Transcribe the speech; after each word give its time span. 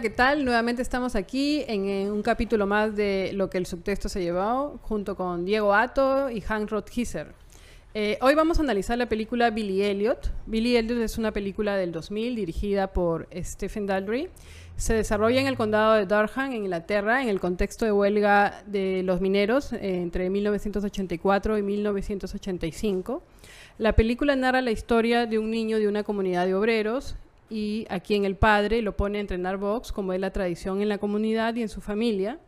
¿qué 0.00 0.08
tal? 0.08 0.46
Nuevamente 0.46 0.80
estamos 0.80 1.14
aquí 1.14 1.62
en, 1.66 1.86
en 1.86 2.10
un 2.10 2.22
capítulo 2.22 2.66
más 2.66 2.96
de 2.96 3.32
Lo 3.34 3.50
que 3.50 3.58
el 3.58 3.66
subtexto 3.66 4.08
se 4.08 4.22
llevó, 4.22 4.78
junto 4.82 5.14
con 5.14 5.44
Diego 5.44 5.74
Ato 5.74 6.30
y 6.30 6.40
Hank 6.40 6.70
Rothgiser. 6.70 7.34
Eh, 7.92 8.16
hoy 8.22 8.34
vamos 8.34 8.58
a 8.58 8.62
analizar 8.62 8.96
la 8.96 9.10
película 9.10 9.50
Billy 9.50 9.82
Elliot. 9.82 10.32
Billy 10.46 10.76
Elliot 10.76 11.00
es 11.00 11.18
una 11.18 11.32
película 11.32 11.76
del 11.76 11.92
2000 11.92 12.34
dirigida 12.34 12.86
por 12.94 13.28
Stephen 13.42 13.84
Daldry. 13.84 14.30
Se 14.76 14.94
desarrolla 14.94 15.38
en 15.38 15.46
el 15.46 15.58
condado 15.58 15.94
de 15.94 16.06
Durham, 16.06 16.52
en 16.52 16.64
Inglaterra, 16.64 17.22
en 17.22 17.28
el 17.28 17.38
contexto 17.38 17.84
de 17.84 17.92
huelga 17.92 18.62
de 18.66 19.02
los 19.02 19.20
mineros 19.20 19.74
eh, 19.74 20.00
entre 20.00 20.30
1984 20.30 21.58
y 21.58 21.62
1985. 21.62 23.22
La 23.76 23.92
película 23.92 24.34
narra 24.34 24.62
la 24.62 24.70
historia 24.70 25.26
de 25.26 25.38
un 25.38 25.50
niño 25.50 25.78
de 25.78 25.88
una 25.88 26.04
comunidad 26.04 26.46
de 26.46 26.54
obreros 26.54 27.16
y 27.50 27.86
a 27.90 28.00
quien 28.00 28.24
el 28.24 28.36
padre 28.36 28.80
lo 28.80 28.96
pone 28.96 29.18
a 29.18 29.20
entrenar 29.20 29.58
box, 29.58 29.92
como 29.92 30.12
es 30.12 30.20
la 30.20 30.30
tradición 30.30 30.80
en 30.80 30.88
la 30.88 30.98
comunidad 30.98 31.54
y 31.56 31.62
en 31.62 31.68
su 31.68 31.80
familia. 31.80 32.38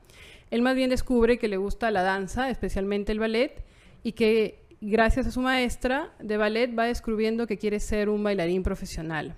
Él 0.50 0.62
más 0.62 0.76
bien 0.76 0.90
descubre 0.90 1.38
que 1.38 1.48
le 1.48 1.56
gusta 1.56 1.90
la 1.90 2.02
danza, 2.02 2.48
especialmente 2.48 3.10
el 3.12 3.18
ballet, 3.18 3.64
y 4.04 4.12
que 4.12 4.62
gracias 4.80 5.26
a 5.26 5.30
su 5.30 5.40
maestra 5.40 6.12
de 6.20 6.36
ballet 6.36 6.70
va 6.76 6.84
descubriendo 6.84 7.46
que 7.46 7.58
quiere 7.58 7.80
ser 7.80 8.08
un 8.08 8.22
bailarín 8.22 8.62
profesional. 8.62 9.34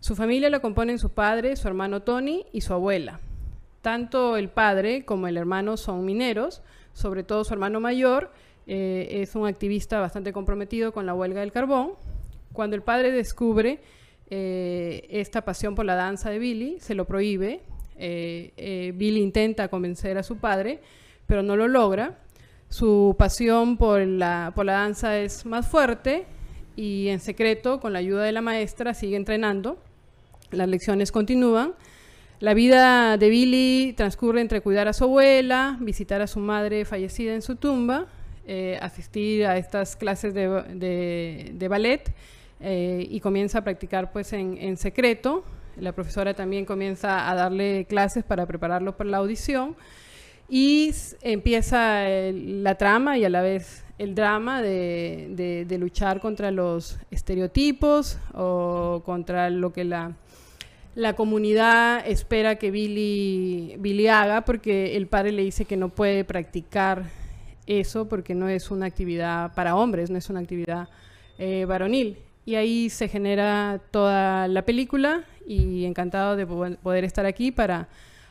Su 0.00 0.14
familia 0.14 0.50
lo 0.50 0.60
componen 0.60 0.98
su 0.98 1.10
padre, 1.10 1.56
su 1.56 1.68
hermano 1.68 2.02
Tony 2.02 2.46
y 2.52 2.60
su 2.60 2.72
abuela. 2.72 3.20
Tanto 3.82 4.36
el 4.36 4.48
padre 4.48 5.04
como 5.04 5.28
el 5.28 5.36
hermano 5.36 5.76
son 5.76 6.04
mineros, 6.04 6.62
sobre 6.92 7.22
todo 7.22 7.44
su 7.44 7.54
hermano 7.54 7.80
mayor 7.80 8.32
eh, 8.66 9.20
es 9.22 9.34
un 9.34 9.46
activista 9.46 10.00
bastante 10.00 10.32
comprometido 10.32 10.92
con 10.92 11.06
la 11.06 11.14
huelga 11.14 11.40
del 11.40 11.52
carbón. 11.52 11.92
Cuando 12.52 12.76
el 12.76 12.82
padre 12.82 13.10
descubre 13.10 13.80
eh, 14.30 15.06
esta 15.10 15.42
pasión 15.42 15.74
por 15.74 15.86
la 15.86 15.94
danza 15.94 16.30
de 16.30 16.38
Billy, 16.38 16.76
se 16.80 16.94
lo 16.94 17.06
prohíbe. 17.06 17.60
Eh, 17.96 18.52
eh, 18.56 18.92
Billy 18.94 19.20
intenta 19.20 19.68
convencer 19.68 20.18
a 20.18 20.22
su 20.22 20.36
padre, 20.36 20.80
pero 21.26 21.42
no 21.42 21.56
lo 21.56 21.66
logra. 21.66 22.18
Su 22.68 23.16
pasión 23.18 23.78
por 23.78 24.00
la, 24.00 24.52
por 24.54 24.66
la 24.66 24.74
danza 24.74 25.18
es 25.18 25.46
más 25.46 25.66
fuerte 25.66 26.26
y 26.76 27.08
en 27.08 27.20
secreto, 27.20 27.80
con 27.80 27.94
la 27.94 28.00
ayuda 28.00 28.24
de 28.24 28.32
la 28.32 28.42
maestra, 28.42 28.92
sigue 28.92 29.16
entrenando. 29.16 29.78
Las 30.50 30.68
lecciones 30.68 31.10
continúan. 31.10 31.72
La 32.40 32.54
vida 32.54 33.16
de 33.16 33.30
Billy 33.30 33.94
transcurre 33.96 34.42
entre 34.42 34.60
cuidar 34.60 34.86
a 34.88 34.92
su 34.92 35.04
abuela, 35.04 35.78
visitar 35.80 36.20
a 36.20 36.26
su 36.26 36.38
madre 36.38 36.84
fallecida 36.84 37.34
en 37.34 37.42
su 37.42 37.56
tumba, 37.56 38.06
asistir 38.80 39.44
a 39.44 39.58
estas 39.58 39.96
clases 39.96 40.34
de, 40.34 40.48
de, 40.74 41.50
de 41.52 41.68
ballet 41.68 42.14
eh, 42.60 43.06
y 43.08 43.20
comienza 43.20 43.58
a 43.58 43.64
practicar 43.64 44.10
pues 44.12 44.32
en, 44.32 44.76
secreto. 44.76 45.44
La 45.76 45.92
profesora 45.92 46.34
también 46.34 46.64
comienza 46.64 47.30
a 47.30 47.34
darle 47.34 47.86
clases 47.88 48.24
para 48.24 48.46
prepararlo 48.46 48.96
para 48.96 49.10
la 49.10 49.18
audición 49.18 49.76
y 50.48 50.92
empieza 51.22 52.08
el, 52.08 52.64
la 52.64 52.76
trama 52.76 53.16
y 53.16 53.24
a 53.24 53.28
la 53.28 53.42
vez 53.42 53.84
el 53.98 54.14
drama 54.14 54.60
de, 54.60 55.66
luchar 55.78 56.20
contra 56.20 56.50
los 56.50 56.98
estereotipos 57.10 58.18
o 58.34 59.02
contra 59.04 59.50
lo 59.50 59.72
que 59.72 59.84
la, 59.84 60.16
la 60.96 61.14
comunidad 61.14 62.04
espera 62.06 62.56
que 62.56 62.72
Billy, 62.72 63.76
Billy 63.78 64.08
haga 64.08 64.44
porque 64.44 64.96
el 64.96 65.06
padre 65.06 65.30
le 65.32 65.42
dice 65.42 65.64
que 65.64 65.76
no 65.76 65.90
puede 65.90 66.24
practicar 66.24 67.04
eso 67.66 68.08
porque 68.08 68.34
no 68.34 68.48
es 68.48 68.70
una 68.70 68.86
actividad 68.86 69.54
para 69.54 69.76
hombres, 69.76 70.10
no 70.10 70.18
es 70.18 70.28
una 70.30 70.40
actividad 70.40 70.88
eh, 71.38 71.64
varonil 71.66 72.18
y 72.48 72.54
ahí 72.54 72.88
se 72.88 73.08
genera 73.08 73.78
toda 73.90 74.48
la 74.48 74.62
película 74.62 75.22
y 75.46 75.84
encantado 75.84 76.34
de 76.34 76.46
poder 76.46 77.04
estar 77.04 77.26
aquí 77.26 77.52
para 77.52 77.88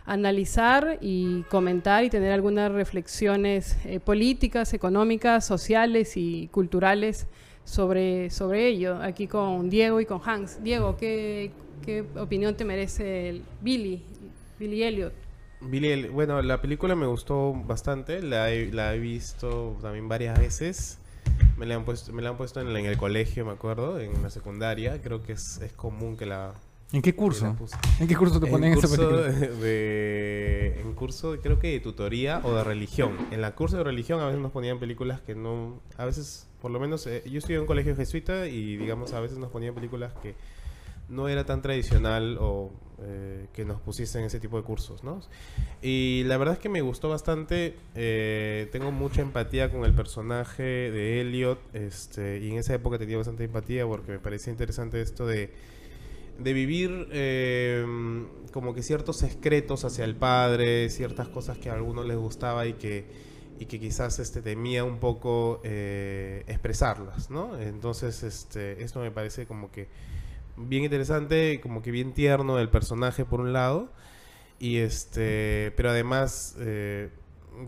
analizar 0.08 0.98
y 1.02 1.44
comentar 1.52 2.04
y 2.04 2.10
tener 2.10 2.32
algunas 2.32 2.72
reflexiones 2.72 3.78
eh, 3.86 4.00
políticas, 4.00 4.74
económicas, 4.74 5.46
sociales 5.46 6.18
y 6.18 6.48
culturales 6.48 7.28
sobre, 7.64 8.32
sobre 8.32 8.66
ello, 8.66 8.96
aquí 9.04 9.28
con 9.28 9.70
Diego 9.70 10.02
y 10.02 10.08
con 10.08 10.20
Hans. 10.26 10.64
Diego, 10.64 10.98
¿qué, 10.98 11.52
qué 11.86 12.04
opinión 12.18 12.56
te 12.58 12.66
merece 12.66 13.30
el 13.30 13.44
Billy, 13.62 14.02
Billy 14.58 14.82
Elliot? 14.82 15.14
Billy, 15.62 16.08
bueno, 16.08 16.42
la 16.42 16.60
película 16.60 16.96
me 16.96 17.06
gustó 17.06 17.54
bastante, 17.54 18.24
la 18.24 18.50
he, 18.50 18.72
la 18.72 18.96
he 18.96 19.00
visto 19.00 19.78
también 19.80 20.10
varias 20.10 20.40
veces. 20.40 20.98
Me 21.58 21.66
la 21.66 21.76
han 21.76 21.86
puesto, 21.86 22.14
me 22.14 22.22
la 22.22 22.30
han 22.30 22.38
puesto 22.38 22.62
en, 22.62 22.76
en, 22.76 22.86
el 22.86 22.98
colegio, 22.98 23.46
me 23.46 23.52
acuerdo, 23.52 24.00
en 24.00 24.22
la 24.22 24.30
secundaria. 24.30 25.02
Creo 25.02 25.24
que 25.24 25.34
es, 25.34 25.60
es 25.62 25.74
común 25.74 26.18
que 26.18 26.26
la... 26.26 26.54
¿En 26.94 27.02
qué 27.02 27.14
curso? 27.16 27.56
¿En 28.00 28.08
qué 28.08 28.16
curso 28.16 28.40
te 28.40 28.48
ponen 28.48 28.72
en 28.72 28.80
esa 28.80 28.88
película? 28.88 29.22
De, 29.62 30.80
en 30.80 30.94
curso, 30.94 31.36
creo 31.42 31.60
que 31.60 31.72
de 31.72 31.80
tutoría 31.82 32.40
o 32.44 32.54
de 32.54 32.64
religión. 32.64 33.18
En 33.32 33.42
la 33.42 33.56
curso 33.56 33.78
de 33.78 33.84
religión 33.84 34.22
a 34.22 34.28
veces 34.28 34.42
nos 34.42 34.52
ponían 34.52 34.80
películas 34.80 35.20
que 35.22 35.36
no... 35.36 35.82
A 35.98 36.06
veces, 36.06 36.48
por 36.62 36.72
lo 36.72 36.80
menos, 36.80 37.06
eh, 37.08 37.24
yo 37.26 37.40
estudié 37.40 37.56
en 37.56 37.62
un 37.62 37.68
colegio 37.68 37.96
jesuita 37.96 38.48
y, 38.48 38.78
digamos, 38.78 39.12
a 39.14 39.20
veces 39.20 39.38
nos 39.38 39.52
ponían 39.52 39.76
películas 39.76 40.14
que 40.22 40.36
no 41.10 41.28
era 41.28 41.46
tan 41.46 41.62
tradicional 41.62 42.38
o 42.40 42.72
eh, 43.00 43.46
que 43.54 43.64
nos 43.64 43.80
pusiesen 43.80 44.24
ese 44.24 44.40
tipo 44.40 44.58
de 44.58 44.64
cursos, 44.64 45.04
¿no? 45.04 45.22
Y 45.84 46.24
la 46.26 46.38
verdad 46.38 46.56
es 46.56 46.60
que 46.60 46.68
me 46.68 46.82
gustó 46.82 47.10
bastante, 47.10 47.76
eh, 47.94 48.68
tengo 48.72 48.92
mucha 48.92 49.22
empatía 49.22 49.72
con 49.72 49.86
el 49.86 49.94
personaje 49.94 50.64
de 50.64 51.22
Elliot, 51.22 51.60
este, 51.74 52.40
y 52.40 52.50
en 52.50 52.58
esa 52.58 52.74
época 52.74 52.98
tenía 52.98 53.18
bastante 53.18 53.44
empatía 53.44 53.86
porque 53.86 54.14
me 54.14 54.18
parecía 54.18 54.52
interesante 54.52 55.00
esto 55.00 55.28
de, 55.28 55.52
de 56.40 56.54
vivir 56.54 57.08
eh, 57.12 57.86
como 58.52 58.74
que 58.74 58.82
ciertos 58.82 59.18
secretos 59.18 59.86
hacia 59.86 60.04
el 60.04 60.16
padre, 60.16 60.90
ciertas 60.90 61.28
cosas 61.28 61.60
que 61.60 61.70
a 61.70 61.74
algunos 61.74 62.08
les 62.08 62.18
gustaba 62.18 62.66
y 62.66 62.74
que, 62.74 63.06
y 63.60 63.68
que 63.68 63.80
quizás 63.80 64.18
este, 64.18 64.42
temía 64.42 64.84
un 64.84 64.98
poco 64.98 65.62
expresarlas, 65.64 67.30
¿no? 67.30 67.60
Entonces, 67.60 68.24
este, 68.24 68.82
esto 68.82 69.02
me 69.02 69.12
parece 69.12 69.46
como 69.46 69.70
que 69.70 69.88
bien 70.58 70.84
interesante, 70.84 71.62
como 71.62 71.82
que 71.82 71.92
bien 71.92 72.14
tierno 72.14 72.56
del 72.58 72.70
personaje 72.70 73.26
por 73.26 73.40
un 73.40 73.54
lado. 73.54 73.90
Y 74.60 74.78
este, 74.78 75.72
pero 75.76 75.92
además 75.92 76.56
eh, 76.60 77.12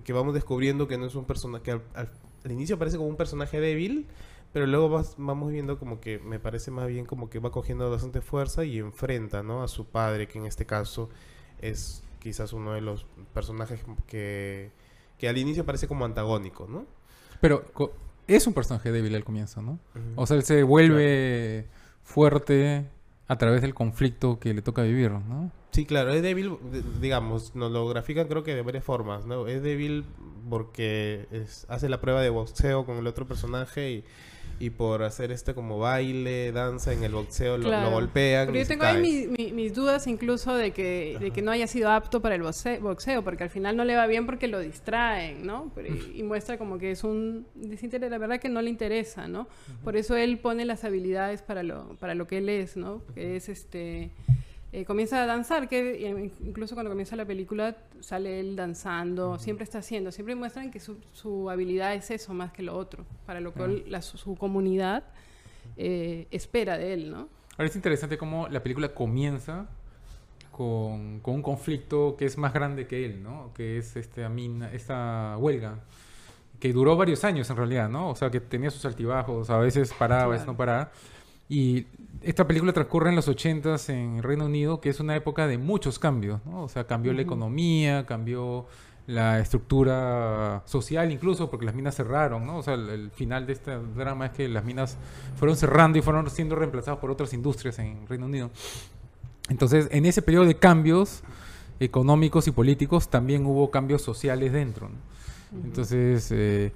que 0.03 0.11
vamos 0.11 0.33
descubriendo 0.33 0.87
que 0.87 0.97
no 0.97 1.05
es 1.05 1.15
un 1.15 1.25
personaje 1.25 1.63
que 1.63 1.71
al, 1.71 1.83
al, 1.93 2.09
al, 2.43 2.51
inicio 2.51 2.79
parece 2.79 2.97
como 2.97 3.09
un 3.09 3.15
personaje 3.15 3.59
débil, 3.59 4.07
pero 4.53 4.65
luego 4.65 4.89
vas, 4.89 5.13
vamos 5.17 5.51
viendo 5.51 5.77
como 5.77 5.99
que 5.99 6.17
me 6.17 6.39
parece 6.39 6.71
más 6.71 6.87
bien 6.87 7.05
como 7.05 7.29
que 7.29 7.37
va 7.37 7.51
cogiendo 7.51 7.89
bastante 7.91 8.21
fuerza 8.21 8.65
y 8.65 8.79
enfrenta, 8.79 9.43
¿no? 9.43 9.61
A 9.61 9.67
su 9.67 9.85
padre, 9.85 10.27
que 10.27 10.39
en 10.39 10.47
este 10.47 10.65
caso 10.65 11.09
es 11.61 12.03
quizás 12.19 12.53
uno 12.53 12.73
de 12.73 12.81
los 12.81 13.05
personajes 13.33 13.81
que, 14.07 14.71
que 15.19 15.29
al 15.29 15.37
inicio 15.37 15.65
parece 15.65 15.87
como 15.87 16.05
antagónico, 16.05 16.67
¿no? 16.67 16.87
Pero 17.39 17.63
es 18.27 18.47
un 18.47 18.53
personaje 18.53 18.91
débil 18.91 19.13
al 19.13 19.23
comienzo, 19.23 19.61
¿no? 19.61 19.73
Uh 19.73 19.99
-huh. 19.99 20.13
O 20.15 20.25
sea, 20.25 20.37
él 20.37 20.43
se 20.43 20.63
vuelve... 20.63 21.65
Claro 21.67 21.78
fuerte 22.09 22.87
a 23.27 23.37
través 23.37 23.61
del 23.61 23.75
conflicto 23.75 24.39
que 24.39 24.53
le 24.55 24.63
toca 24.63 24.81
vivir, 24.81 25.11
¿no? 25.11 25.51
Sí, 25.71 25.85
claro, 25.85 26.09
es 26.09 26.23
débil, 26.23 26.57
digamos, 26.99 27.55
nos 27.55 27.71
lo 27.71 27.87
grafican 27.87 28.27
creo 28.27 28.43
que 28.43 28.55
de 28.55 28.63
varias 28.63 28.83
formas, 28.83 29.27
¿no? 29.27 29.47
Es 29.47 29.61
débil 29.61 30.03
porque 30.49 31.27
hace 31.67 31.87
la 31.87 32.01
prueba 32.01 32.21
de 32.21 32.29
boxeo 32.29 32.87
con 32.87 32.97
el 32.97 33.05
otro 33.05 33.27
personaje 33.27 33.91
y, 33.91 34.03
y 34.59 34.71
por 34.71 35.03
hacer 35.03 35.31
este 35.31 35.53
como 35.53 35.79
baile, 35.79 36.51
danza 36.51 36.91
en 36.91 37.03
el 37.03 37.13
boxeo, 37.13 37.57
claro. 37.57 37.85
lo, 37.85 37.89
lo, 37.89 37.95
golpean. 37.95 38.47
Pero 38.47 38.59
yo 38.59 38.67
tengo 38.67 38.83
ahí 38.83 39.01
mi, 39.01 39.27
mi, 39.27 39.53
mis 39.53 39.73
dudas 39.73 40.05
incluso 40.07 40.53
de 40.53 40.71
que, 40.71 41.17
de 41.19 41.31
que 41.31 41.41
no 41.41 41.51
haya 41.51 41.65
sido 41.65 41.89
apto 41.89 42.21
para 42.21 42.35
el 42.35 42.43
boxeo, 42.43 43.23
porque 43.23 43.43
al 43.43 43.49
final 43.49 43.77
no 43.77 43.85
le 43.85 43.95
va 43.95 44.05
bien 44.07 44.25
porque 44.25 44.47
lo 44.47 44.59
distraen, 44.59 45.45
¿no? 45.45 45.71
Pero, 45.73 45.87
y, 45.87 46.19
y, 46.19 46.23
muestra 46.23 46.57
como 46.57 46.77
que 46.77 46.91
es 46.91 47.03
un 47.05 47.47
desinterés, 47.55 48.11
la 48.11 48.17
verdad 48.17 48.39
que 48.39 48.49
no 48.49 48.61
le 48.61 48.69
interesa, 48.69 49.27
¿no? 49.27 49.47
Por 49.83 49.95
eso 49.95 50.15
él 50.17 50.37
pone 50.39 50.65
las 50.65 50.83
habilidades 50.83 51.41
para 51.41 51.63
lo, 51.63 51.95
para 51.95 52.13
lo 52.13 52.27
que 52.27 52.39
él 52.39 52.49
es, 52.49 52.75
¿no? 52.75 53.01
Que 53.15 53.37
es 53.37 53.47
este... 53.47 54.11
Eh, 54.71 54.85
comienza 54.85 55.23
a 55.23 55.25
danzar, 55.25 55.67
que 55.67 56.29
incluso 56.41 56.75
cuando 56.75 56.91
comienza 56.91 57.15
la 57.15 57.25
película 57.25 57.75
sale 58.01 58.39
él 58.39 58.55
danzando, 58.55 59.31
uh 59.31 59.33
-huh. 59.33 59.39
siempre 59.39 59.63
está 59.63 59.79
haciendo, 59.79 60.11
siempre 60.11 60.35
muestran 60.35 60.69
que 60.69 60.79
su, 60.79 60.97
su, 61.11 61.49
habilidad 61.49 61.95
es 61.95 62.11
eso 62.11 62.35
más 62.35 62.51
que 62.51 62.61
lo 62.61 62.77
otro, 62.77 63.03
para 63.25 63.39
lo 63.39 63.51
cual 63.51 63.71
uh 63.71 63.77
-huh. 63.77 63.87
la, 63.87 64.01
su 64.03 64.35
comunidad 64.35 65.03
eh, 65.75 66.27
espera 66.29 66.77
de 66.77 66.93
él, 66.93 67.11
¿no? 67.11 67.29
Ahora 67.57 67.67
es 67.67 67.75
interesante 67.75 68.17
cómo 68.17 68.47
la 68.47 68.61
película 68.61 68.93
comienza 68.93 69.67
con, 70.51 71.19
con, 71.21 71.35
un 71.35 71.41
conflicto 71.41 72.15
que 72.15 72.25
es 72.25 72.37
más 72.37 72.53
grande 72.53 72.85
que 72.85 73.05
él, 73.05 73.23
¿no? 73.23 73.51
Que 73.55 73.79
es 73.79 73.95
este, 73.95 74.27
mina, 74.29 74.71
esta 74.71 75.35
huelga, 75.39 75.79
que 76.59 76.71
duró 76.73 76.95
varios 76.95 77.23
años 77.23 77.49
en 77.49 77.57
realidad, 77.57 77.89
¿no? 77.89 78.09
O 78.09 78.15
sea, 78.15 78.29
que 78.29 78.39
tenía 78.39 78.69
sus 78.69 78.85
altibajos, 78.85 79.49
a 79.49 79.57
veces 79.57 79.93
paraba, 79.97 80.23
a 80.23 80.27
veces 80.27 80.45
no 80.45 80.55
paraba 80.55 80.91
Y 81.47 81.87
esta 82.21 82.47
película 82.47 82.73
transcurre 82.73 83.09
en 83.09 83.15
los 83.15 83.27
80s 83.27 83.89
en 83.89 84.21
Reino 84.21 84.45
Unido, 84.45 84.81
que 84.81 84.89
es 84.89 84.99
una 84.99 85.15
época 85.15 85.47
de 85.47 85.57
muchos 85.57 85.99
cambios, 85.99 86.45
¿no? 86.45 86.63
O 86.63 86.69
sea, 86.69 86.85
cambió 86.85 87.13
la 87.13 87.21
economía, 87.21 88.05
cambió 88.05 88.65
la 89.07 89.39
estructura 89.39 90.61
social 90.65 91.11
incluso, 91.11 91.49
porque 91.49 91.65
las 91.65 91.73
minas 91.73 91.95
cerraron, 91.95 92.45
¿no? 92.45 92.57
O 92.57 92.63
sea, 92.63 92.75
el, 92.75 92.89
el, 92.89 93.11
final 93.11 93.47
de 93.47 93.53
este 93.53 93.77
drama 93.95 94.27
es 94.27 94.31
que 94.33 94.47
las 94.47 94.63
minas 94.63 94.97
fueron 95.35 95.57
cerrando 95.57 95.97
y 95.97 96.01
fueron 96.01 96.29
siendo 96.29 96.55
reemplazadas 96.55 96.99
por 96.99 97.09
otras 97.09 97.33
industrias 97.33 97.79
en 97.79 98.05
Reino 98.07 98.25
Unido. 98.25 98.51
Entonces, 99.49 99.87
en 99.91 100.05
ese 100.05 100.21
periodo 100.21 100.45
de 100.45 100.55
cambios 100.55 101.23
económicos 101.79 102.47
y 102.47 102.51
políticos, 102.51 103.09
también 103.09 103.45
hubo 103.45 103.71
cambios 103.71 104.01
sociales 104.01 104.53
dentro, 104.53 104.89
¿no? 104.89 105.09
Entonces, 105.51 106.31
eh, 106.31 106.71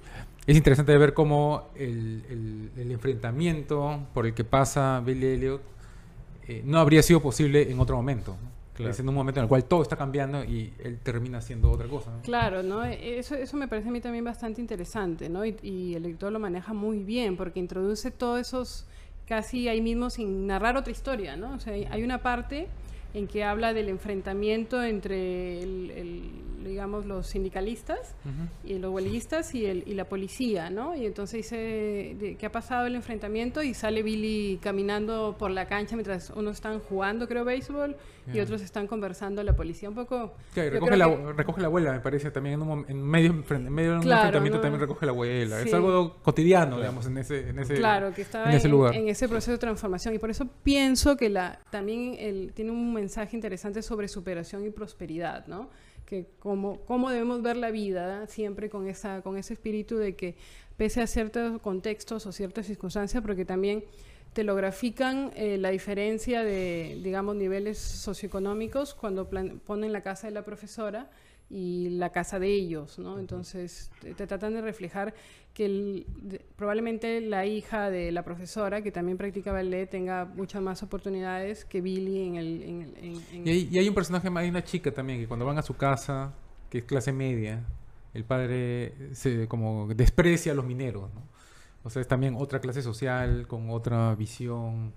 es 0.46 0.56
interesante 0.56 0.96
ver 0.98 1.14
cómo 1.14 1.68
el, 1.74 2.22
el, 2.28 2.70
el, 2.76 2.90
enfrentamiento 2.90 4.00
por 4.12 4.26
el 4.26 4.34
que 4.34 4.44
pasa 4.44 5.00
Billy 5.04 5.26
Elliot 5.26 5.62
eh, 6.48 6.62
no 6.64 6.78
habría 6.78 7.02
sido 7.02 7.20
posible 7.20 7.70
en 7.70 7.80
otro 7.80 7.96
momento. 7.96 8.36
Claro. 8.74 8.90
Es 8.90 8.98
en 8.98 9.08
un 9.08 9.14
momento 9.14 9.40
en 9.40 9.44
el 9.44 9.48
cual 9.48 9.64
todo 9.64 9.82
está 9.82 9.96
cambiando 9.96 10.44
y 10.44 10.72
él 10.82 10.98
termina 11.00 11.38
haciendo 11.38 11.70
otra 11.70 11.86
cosa. 11.86 12.10
¿no? 12.10 12.22
Claro, 12.22 12.62
¿no? 12.62 12.84
Eso, 12.84 13.36
eso 13.36 13.56
me 13.56 13.68
parece 13.68 13.88
a 13.88 13.92
mí 13.92 14.00
también 14.00 14.24
bastante 14.24 14.60
interesante, 14.60 15.28
¿no? 15.28 15.46
Y, 15.46 15.56
y 15.62 15.94
el 15.94 16.02
director 16.02 16.32
lo 16.32 16.40
maneja 16.40 16.72
muy 16.72 17.04
bien 17.04 17.36
porque 17.36 17.60
introduce 17.60 18.10
todos 18.10 18.40
esos 18.40 18.84
casi 19.28 19.68
ahí 19.68 19.80
mismo 19.80 20.10
sin 20.10 20.46
narrar 20.48 20.76
otra 20.76 20.90
historia, 20.90 21.36
¿no? 21.36 21.54
O 21.54 21.60
sea, 21.60 21.72
hay 21.72 22.02
una 22.02 22.18
parte 22.22 22.66
en 23.14 23.28
que 23.28 23.44
habla 23.44 23.72
del 23.72 23.88
enfrentamiento 23.88 24.82
entre, 24.82 25.62
el, 25.62 25.90
el, 25.92 26.30
digamos, 26.64 27.06
los 27.06 27.28
sindicalistas 27.28 28.16
uh 28.24 28.28
-huh. 28.28 28.70
y 28.70 28.78
los 28.78 28.92
huelguistas 28.92 29.54
y, 29.54 29.66
el, 29.66 29.84
y, 29.86 29.94
la 29.94 30.04
policía, 30.06 30.68
¿no? 30.68 30.96
Y 30.96 31.06
entonces 31.06 31.42
dice 31.42 32.16
de, 32.18 32.36
que 32.36 32.46
ha 32.46 32.52
pasado 32.52 32.86
el 32.86 32.96
enfrentamiento 32.96 33.62
y 33.62 33.72
sale 33.72 34.02
Billy 34.02 34.58
caminando 34.60 35.36
por 35.38 35.52
la 35.52 35.66
cancha 35.66 35.94
mientras 35.94 36.30
unos 36.30 36.56
están 36.56 36.80
jugando, 36.80 37.28
creo, 37.28 37.44
béisbol 37.44 37.96
yeah. 38.26 38.36
y 38.36 38.40
otros 38.40 38.62
están 38.62 38.86
conversando 38.86 39.42
la 39.42 39.54
policía. 39.54 39.88
Un 39.88 39.94
poco... 39.94 40.34
Okay, 40.52 40.70
recoge, 40.70 40.96
la, 40.96 41.08
que... 41.08 41.32
recoge, 41.32 41.60
la, 41.60 41.66
abuela, 41.66 41.92
me 41.92 42.00
parece, 42.00 42.30
también 42.30 42.60
en, 42.60 42.62
un, 42.62 42.84
en 42.88 43.02
medio, 43.02 43.30
en 43.30 43.72
medio 43.72 43.90
de 43.90 43.96
un 43.96 44.02
claro, 44.02 44.20
enfrentamiento 44.22 44.58
¿no? 44.58 44.62
también 44.62 44.80
recoge 44.80 45.06
la 45.06 45.12
abuela. 45.12 45.60
Sí. 45.62 45.68
Es 45.68 45.74
algo 45.74 46.16
cotidiano, 46.22 46.76
claro. 46.76 46.82
digamos, 46.82 47.06
en 47.06 47.18
ese, 47.18 47.48
en 47.48 47.58
ese, 47.58 47.74
claro, 47.74 48.12
que 48.12 48.22
está 48.22 48.48
en 48.48 48.56
ese 48.56 48.68
lugar. 48.68 48.94
En, 48.94 49.08
ese 49.08 49.28
proceso 49.28 49.52
de 49.52 49.58
transformación. 49.58 50.14
Y 50.14 50.18
por 50.18 50.30
eso 50.30 50.48
pienso 50.62 51.16
que 51.16 51.28
la, 51.28 51.60
también 51.70 52.16
el, 52.18 52.52
tiene 52.54 52.70
un 52.70 52.92
mensaje 52.92 53.36
interesante 53.36 53.82
sobre 53.82 54.08
superación 54.08 54.64
y 54.64 54.70
prosperidad, 54.70 55.46
¿no? 55.46 55.70
Que 56.04 56.26
cómo, 56.38 56.80
cómo 56.86 57.10
debemos 57.10 57.42
ver 57.42 57.56
la 57.56 57.70
vida 57.70 58.26
siempre 58.26 58.68
con, 58.68 58.88
esa, 58.88 59.22
con 59.22 59.36
ese 59.36 59.54
espíritu 59.54 59.96
de 59.96 60.16
que 60.16 60.36
pese 60.76 61.00
a 61.00 61.06
ciertos 61.06 61.60
contextos 61.60 62.26
o 62.26 62.32
ciertas 62.32 62.66
circunstancias, 62.66 63.22
porque 63.22 63.44
también 63.44 63.84
te 64.34 64.44
lo 64.44 64.54
grafican 64.56 65.30
eh, 65.36 65.56
la 65.58 65.70
diferencia 65.70 66.42
de, 66.42 67.00
digamos, 67.02 67.36
niveles 67.36 67.78
socioeconómicos 67.78 68.94
cuando 68.94 69.30
ponen 69.30 69.92
la 69.92 70.02
casa 70.02 70.26
de 70.26 70.34
la 70.34 70.44
profesora 70.44 71.08
y 71.48 71.90
la 71.90 72.10
casa 72.10 72.38
de 72.40 72.48
ellos, 72.48 72.98
¿no? 72.98 73.18
Entonces 73.18 73.90
te, 74.00 74.12
te 74.14 74.26
tratan 74.26 74.54
de 74.54 74.60
reflejar 74.60 75.14
que 75.52 75.66
el, 75.66 76.06
de, 76.20 76.44
probablemente 76.56 77.20
la 77.20 77.46
hija 77.46 77.90
de 77.90 78.10
la 78.10 78.24
profesora, 78.24 78.82
que 78.82 78.90
también 78.90 79.16
practica 79.16 79.52
ballet, 79.52 79.88
tenga 79.88 80.24
muchas 80.24 80.60
más 80.60 80.82
oportunidades 80.82 81.64
que 81.64 81.80
Billy 81.80 82.26
en 82.26 82.34
el... 82.34 82.62
En, 82.62 82.82
en, 82.96 83.22
en 83.32 83.46
y, 83.46 83.50
hay, 83.50 83.68
y, 83.70 83.78
hay, 83.78 83.88
un 83.88 83.94
personaje, 83.94 84.28
hay 84.34 84.48
una 84.48 84.64
chica 84.64 84.92
también, 84.92 85.20
que 85.20 85.28
cuando 85.28 85.46
van 85.46 85.58
a 85.58 85.62
su 85.62 85.76
casa, 85.76 86.34
que 86.70 86.78
es 86.78 86.84
clase 86.84 87.12
media, 87.12 87.62
el 88.14 88.24
padre 88.24 89.14
se 89.14 89.46
como 89.46 89.86
desprecia 89.94 90.52
a 90.52 90.54
los 90.56 90.66
mineros, 90.66 91.14
¿no? 91.14 91.33
O 91.84 91.90
sea, 91.90 92.02
es 92.02 92.08
también 92.08 92.34
otra 92.36 92.60
clase 92.60 92.82
social, 92.82 93.46
con 93.46 93.70
otra 93.70 94.14
visión. 94.14 94.92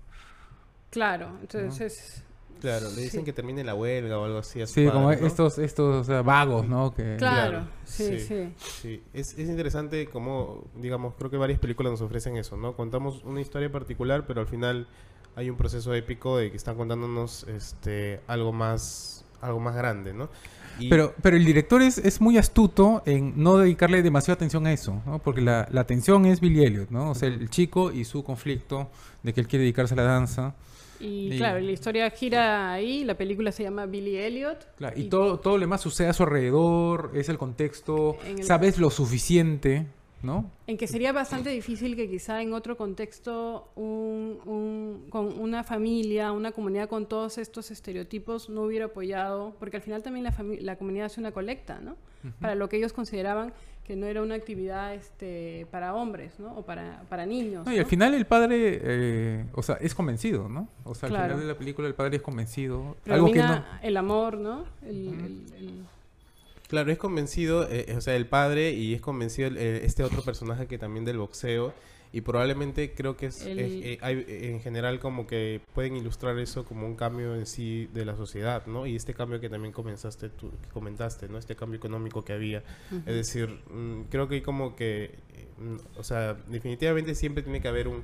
Claro, 0.90 1.38
entonces... 1.40 2.22
¿no? 2.22 2.28
Claro, 2.60 2.90
le 2.90 3.02
dicen 3.02 3.20
sí. 3.20 3.24
que 3.24 3.32
termine 3.32 3.62
la 3.62 3.74
huelga 3.74 4.18
o 4.18 4.24
algo 4.24 4.38
así. 4.38 4.60
A 4.60 4.66
sí, 4.66 4.84
padre, 4.84 4.92
como 4.92 5.12
¿no? 5.12 5.26
estos, 5.26 5.58
estos 5.58 5.96
o 5.96 6.04
sea, 6.04 6.22
vagos, 6.22 6.66
¿no? 6.66 6.92
Que... 6.92 7.16
Claro, 7.16 7.50
claro. 7.50 7.68
Sí, 7.84 8.18
sí, 8.18 8.52
sí, 8.58 9.02
Es, 9.12 9.38
es, 9.38 9.48
interesante 9.48 10.08
como, 10.08 10.64
digamos, 10.74 11.14
creo 11.16 11.30
que 11.30 11.36
varias 11.36 11.60
películas 11.60 11.92
nos 11.92 12.00
ofrecen 12.00 12.36
eso, 12.36 12.56
¿no? 12.56 12.74
Contamos 12.74 13.22
una 13.22 13.40
historia 13.40 13.70
particular, 13.70 14.26
pero 14.26 14.40
al 14.40 14.48
final 14.48 14.88
hay 15.36 15.50
un 15.50 15.56
proceso 15.56 15.94
épico 15.94 16.38
de 16.38 16.50
que 16.50 16.56
están 16.56 16.76
contándonos 16.76 17.44
este, 17.44 18.20
algo, 18.26 18.52
más, 18.52 19.24
algo 19.40 19.60
más 19.60 19.76
grande, 19.76 20.12
¿no? 20.12 20.28
Y... 20.78 20.88
Pero, 20.88 21.14
pero 21.22 21.36
el 21.36 21.44
director 21.44 21.82
es, 21.82 21.98
es 21.98 22.20
muy 22.20 22.38
astuto 22.38 23.02
en 23.06 23.34
no 23.42 23.58
dedicarle 23.58 24.02
demasiada 24.02 24.34
atención 24.34 24.66
a 24.66 24.72
eso, 24.72 25.02
¿no? 25.06 25.18
Porque 25.18 25.40
la, 25.40 25.68
la 25.70 25.80
atención 25.80 26.26
es 26.26 26.40
Billy 26.40 26.64
Elliot, 26.64 26.90
¿no? 26.90 27.10
O 27.10 27.14
sea, 27.14 27.28
el 27.28 27.50
chico 27.50 27.90
y 27.92 28.04
su 28.04 28.22
conflicto 28.22 28.90
de 29.22 29.32
que 29.32 29.40
él 29.40 29.48
quiere 29.48 29.64
dedicarse 29.64 29.94
a 29.94 29.96
la 29.96 30.04
danza. 30.04 30.54
Y, 31.00 31.32
y, 31.32 31.36
claro, 31.36 31.60
la 31.60 31.70
historia 31.70 32.10
gira 32.10 32.72
ahí, 32.72 33.04
la 33.04 33.16
película 33.16 33.52
se 33.52 33.62
llama 33.62 33.86
Billy 33.86 34.16
Elliot. 34.16 34.74
Claro, 34.76 34.98
y, 34.98 35.02
y, 35.02 35.08
todo, 35.08 35.38
todo 35.38 35.54
lo 35.56 35.60
demás 35.60 35.80
sucede 35.80 36.08
a 36.08 36.12
su 36.12 36.24
alrededor, 36.24 37.12
es 37.14 37.28
el 37.28 37.38
contexto, 37.38 38.16
el... 38.26 38.42
sabes 38.42 38.78
lo 38.78 38.90
suficiente, 38.90 39.86
¿no? 40.22 40.50
En 40.66 40.76
que 40.76 40.86
sería 40.86 41.12
bastante 41.12 41.50
difícil 41.50 41.96
que 41.96 42.08
quizá 42.08 42.42
en 42.42 42.52
otro 42.52 42.76
contexto, 42.76 43.68
un, 43.76 44.38
un, 44.46 45.06
con 45.10 45.38
una 45.38 45.62
familia, 45.64 46.32
una 46.32 46.52
comunidad 46.52 46.88
con 46.88 47.06
todos 47.06 47.38
estos 47.38 47.70
estereotipos 47.70 48.48
no 48.48 48.62
hubiera 48.62 48.86
apoyado, 48.86 49.54
porque 49.58 49.76
al 49.76 49.82
final 49.82 50.02
también 50.02 50.24
la, 50.24 50.34
la 50.60 50.76
comunidad 50.76 51.06
hace 51.06 51.20
una 51.20 51.32
colecta, 51.32 51.80
¿no? 51.80 51.92
Uh 51.92 52.28
-huh. 52.28 52.32
Para 52.40 52.54
lo 52.54 52.68
que 52.68 52.76
ellos 52.78 52.92
consideraban 52.92 53.52
que 53.84 53.96
no 53.96 54.06
era 54.06 54.20
una 54.20 54.34
actividad 54.34 54.92
este, 54.94 55.66
para 55.70 55.94
hombres, 55.94 56.38
¿no? 56.38 56.54
O 56.58 56.62
para, 56.62 57.04
para 57.08 57.24
niños. 57.24 57.64
No, 57.64 57.72
y 57.72 57.78
al 57.78 57.86
final 57.86 58.12
el 58.12 58.26
padre, 58.26 58.78
eh, 58.82 59.44
o 59.54 59.62
sea, 59.62 59.76
es 59.76 59.94
convencido, 59.94 60.46
¿no? 60.46 60.68
O 60.84 60.94
sea, 60.94 61.06
al 61.06 61.14
claro. 61.14 61.28
final 61.28 61.40
de 61.40 61.46
la 61.54 61.58
película 61.58 61.88
el 61.88 61.94
padre 61.94 62.16
es 62.16 62.22
convencido. 62.22 62.96
algo 63.08 63.32
que 63.32 63.38
no... 63.38 63.64
el 63.80 63.96
amor, 63.96 64.36
¿no? 64.36 64.64
El, 64.82 65.08
uh 65.08 65.12
-huh. 65.12 65.24
el, 65.24 65.46
el... 65.56 65.84
Claro, 66.68 66.92
es 66.92 66.98
convencido, 66.98 67.66
eh, 67.70 67.94
o 67.96 68.00
sea, 68.02 68.14
el 68.14 68.26
padre 68.26 68.72
y 68.72 68.94
es 68.94 69.00
convencido 69.00 69.50
eh, 69.56 69.84
este 69.84 70.04
otro 70.04 70.22
personaje 70.22 70.66
que 70.66 70.76
también 70.76 71.06
del 71.06 71.16
boxeo 71.16 71.72
y 72.12 72.20
probablemente 72.20 72.92
creo 72.94 73.16
que 73.16 73.26
es, 73.26 73.44
el... 73.44 73.58
es 73.58 73.72
eh, 73.72 73.98
hay, 74.02 74.24
en 74.28 74.60
general 74.60 74.98
como 74.98 75.26
que 75.26 75.62
pueden 75.74 75.96
ilustrar 75.96 76.38
eso 76.38 76.64
como 76.64 76.86
un 76.86 76.94
cambio 76.94 77.34
en 77.34 77.46
sí 77.46 77.88
de 77.94 78.04
la 78.04 78.16
sociedad, 78.16 78.66
¿no? 78.66 78.86
Y 78.86 78.96
este 78.96 79.14
cambio 79.14 79.40
que 79.40 79.48
también 79.48 79.72
comenzaste 79.72 80.28
tú, 80.28 80.50
que 80.62 80.68
comentaste, 80.68 81.28
¿no? 81.28 81.38
Este 81.38 81.56
cambio 81.56 81.78
económico 81.78 82.24
que 82.24 82.34
había. 82.34 82.62
Uh 82.90 82.96
-huh. 82.96 83.02
Es 83.06 83.14
decir, 83.14 83.48
mmm, 83.70 84.02
creo 84.10 84.28
que 84.28 84.42
como 84.42 84.76
que, 84.76 85.14
mmm, 85.58 85.76
o 85.98 86.04
sea, 86.04 86.34
definitivamente 86.48 87.14
siempre 87.14 87.42
tiene 87.42 87.60
que 87.62 87.68
haber 87.68 87.88
un, 87.88 88.02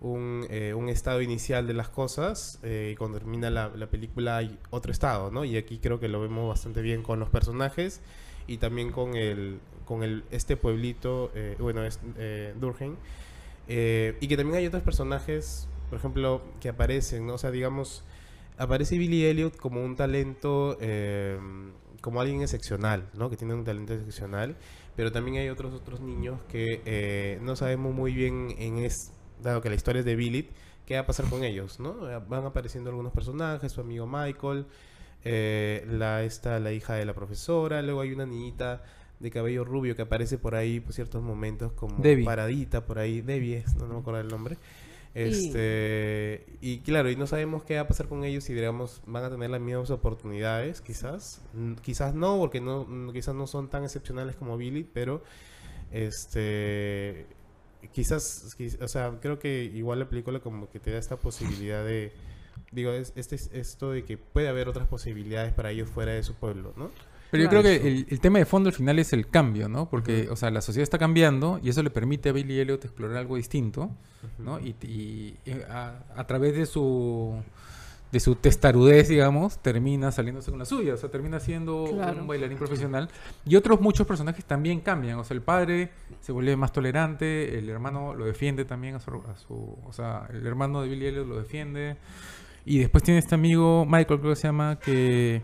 un, 0.00 0.46
eh, 0.50 0.74
un 0.74 0.88
estado 0.88 1.22
inicial 1.22 1.66
de 1.66 1.74
las 1.74 1.88
cosas 1.88 2.58
eh, 2.62 2.90
y 2.92 2.96
cuando 2.96 3.18
termina 3.18 3.50
la, 3.50 3.70
la, 3.74 3.86
película 3.86 4.36
hay 4.36 4.58
otro 4.70 4.92
estado, 4.92 5.30
¿no? 5.30 5.44
Y 5.44 5.56
aquí 5.56 5.78
creo 5.78 5.98
que 5.98 6.08
lo 6.08 6.20
vemos 6.20 6.48
bastante 6.48 6.82
bien 6.82 7.02
con 7.02 7.20
los 7.20 7.30
personajes 7.30 8.00
y 8.46 8.58
también 8.58 8.92
con 8.92 9.16
el 9.16 9.58
con 9.86 10.02
el 10.02 10.24
este 10.30 10.56
pueblito, 10.56 11.30
eh, 11.34 11.56
bueno, 11.58 11.84
es 11.84 12.00
Durgen 12.58 12.96
eh, 13.68 14.16
y 14.20 14.28
que 14.28 14.36
también 14.36 14.58
hay 14.58 14.66
otros 14.66 14.82
personajes, 14.82 15.68
por 15.90 15.98
ejemplo, 15.98 16.42
que 16.60 16.68
aparecen, 16.68 17.26
¿no? 17.26 17.34
O 17.34 17.38
sea, 17.38 17.50
digamos, 17.50 18.02
aparece 18.58 18.98
Billy 18.98 19.24
Elliot 19.24 19.56
como 19.56 19.82
un 19.82 19.96
talento, 19.96 20.78
como 22.00 22.20
alguien 22.20 22.42
excepcional, 22.42 23.08
¿no? 23.14 23.30
Que 23.30 23.36
tiene 23.36 23.54
un 23.54 23.64
talento 23.64 23.94
excepcional, 23.94 24.56
pero 24.96 25.12
también 25.12 25.38
hay 25.38 25.48
otros 25.48 25.74
otros 25.74 26.00
niños 26.00 26.40
que 26.48 27.38
no 27.42 27.56
sabemos 27.56 27.94
muy 27.94 28.12
bien, 28.12 28.54
en 28.58 28.78
es, 28.78 29.12
dado 29.44 29.60
que 29.62 29.68
la 29.68 29.76
historia 29.76 30.00
es 30.00 30.06
de 30.06 30.16
Billy, 30.16 30.48
qué 30.86 30.94
va 30.94 31.00
a 31.00 31.06
pasar 31.06 31.26
con 31.26 31.44
ellos, 31.44 31.78
¿no? 31.78 31.94
Van 32.28 32.44
apareciendo 32.44 32.90
algunos 32.90 33.12
personajes, 33.12 33.72
su 33.72 33.80
amigo 33.80 34.06
Michael, 34.06 34.66
eh, 35.24 35.86
la, 35.88 36.22
esta, 36.24 36.58
la 36.58 36.72
hija 36.72 36.94
de 36.94 37.04
la 37.04 37.14
profesora, 37.14 37.80
luego 37.82 38.00
hay 38.00 38.12
una 38.12 38.26
niñita 38.26 38.82
de 39.20 39.30
cabello 39.30 39.64
rubio 39.64 39.96
que 39.96 40.02
aparece 40.02 40.38
por 40.38 40.54
ahí 40.54 40.80
por 40.80 40.92
ciertos 40.92 41.22
momentos 41.22 41.72
como 41.72 41.96
Debbie. 41.96 42.24
paradita 42.24 42.84
por 42.84 42.98
ahí 42.98 43.20
Debbie 43.20 43.58
es, 43.58 43.74
no, 43.76 43.86
no 43.86 43.94
me 43.94 44.00
acuerdo 44.00 44.20
el 44.20 44.28
nombre 44.28 44.58
este 45.14 46.44
y... 46.60 46.72
y 46.72 46.78
claro 46.80 47.08
y 47.08 47.14
no 47.16 47.26
sabemos 47.28 47.62
qué 47.62 47.76
va 47.76 47.82
a 47.82 47.86
pasar 47.88 48.08
con 48.08 48.24
ellos 48.24 48.42
si 48.44 48.52
digamos 48.52 49.00
van 49.06 49.24
a 49.24 49.30
tener 49.30 49.48
las 49.48 49.60
mismas 49.60 49.90
oportunidades 49.90 50.80
quizás 50.80 51.40
quizás 51.82 52.14
no 52.14 52.36
porque 52.38 52.60
no 52.60 52.86
quizás 53.12 53.34
no 53.34 53.46
son 53.46 53.68
tan 53.68 53.84
excepcionales 53.84 54.34
como 54.34 54.56
Billy 54.56 54.82
pero 54.82 55.22
este 55.92 57.26
quizás 57.92 58.56
o 58.80 58.88
sea 58.88 59.18
creo 59.20 59.38
que 59.38 59.64
igual 59.64 59.98
la 59.98 60.08
película 60.08 60.40
como 60.40 60.68
que 60.68 60.80
te 60.80 60.90
da 60.90 60.98
esta 60.98 61.16
posibilidad 61.16 61.84
de 61.84 62.12
digo 62.72 62.92
es, 62.92 63.12
este 63.16 63.36
esto 63.58 63.90
de 63.90 64.04
que 64.04 64.16
puede 64.18 64.48
haber 64.48 64.68
otras 64.68 64.86
posibilidades 64.88 65.52
para 65.52 65.70
ellos 65.70 65.88
fuera 65.88 66.12
de 66.12 66.22
su 66.22 66.34
pueblo 66.34 66.72
no 66.76 66.90
pero 67.34 67.42
yo 67.42 67.50
creo 67.50 67.62
que 67.64 67.88
el, 67.88 68.06
el, 68.10 68.20
tema 68.20 68.38
de 68.38 68.44
fondo 68.44 68.68
al 68.68 68.74
final 68.76 68.96
es 69.00 69.12
el 69.12 69.26
cambio, 69.26 69.68
¿no? 69.68 69.90
Porque, 69.90 70.22
uh 70.22 70.26
-huh. 70.26 70.32
o 70.34 70.36
sea, 70.36 70.52
la 70.52 70.60
sociedad 70.60 70.84
está 70.84 70.98
cambiando 70.98 71.58
y 71.64 71.68
eso 71.68 71.82
le 71.82 71.90
permite 71.90 72.28
a 72.28 72.32
Billy 72.32 72.60
Elliot 72.60 72.84
explorar 72.84 73.16
algo 73.16 73.34
distinto, 73.34 73.82
uh 73.82 73.86
-huh. 73.86 74.44
¿no? 74.44 74.60
Y, 74.60 74.76
y, 74.82 75.36
y 75.44 75.50
a, 75.68 76.04
a, 76.14 76.26
través 76.28 76.54
de 76.54 76.64
su 76.64 77.34
de 78.14 78.20
su 78.20 78.36
testarudez, 78.36 79.08
digamos, 79.08 79.58
termina 79.58 80.12
saliéndose 80.12 80.50
con 80.52 80.60
la 80.60 80.64
suya, 80.64 80.94
o 80.94 80.96
sea, 80.96 81.10
termina 81.10 81.40
siendo 81.40 81.84
Claro. 81.92 82.20
un 82.20 82.28
bailarín 82.28 82.56
profesional. 82.56 83.08
Y 83.44 83.56
otros 83.56 83.80
muchos 83.80 84.06
personajes 84.06 84.44
también 84.44 84.78
cambian, 84.80 85.18
o 85.18 85.24
sea, 85.24 85.34
el 85.34 85.42
padre 85.42 85.90
se 86.20 86.30
vuelve 86.30 86.56
más 86.56 86.70
tolerante, 86.72 87.58
el 87.58 87.68
hermano 87.68 88.14
lo 88.14 88.24
defiende 88.24 88.64
también 88.64 88.94
a 88.94 89.00
su, 89.00 89.10
a 89.10 89.36
su- 89.36 89.76
o 89.84 89.92
sea, 89.92 90.28
el 90.32 90.46
hermano 90.46 90.80
de 90.82 90.88
Billy 90.90 91.06
Elliot 91.06 91.26
lo 91.26 91.36
defiende. 91.38 91.96
Y 92.64 92.78
después 92.78 93.02
tiene 93.02 93.18
este 93.18 93.34
amigo, 93.34 93.84
Michael 93.84 94.20
creo 94.20 94.32
que 94.32 94.36
se 94.36 94.46
llama, 94.48 94.78
que... 94.78 95.42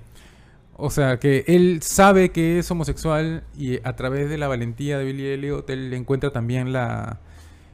O 0.83 0.89
sea, 0.91 1.19
que 1.19 1.45
él 1.49 1.81
sabe 1.83 2.31
que 2.31 2.59
es 2.61 2.71
homosexual 2.71 3.43
y 3.59 3.81
a 3.87 3.97
través 3.97 4.31
de 4.31 4.39
la 4.39 4.47
valentía 4.49 4.97
de 4.97 5.05
Billy 5.05 5.27
Elliot, 5.27 5.69
él 5.71 5.93
encuentra 5.93 6.31
también 6.31 6.73
la... 6.73 7.19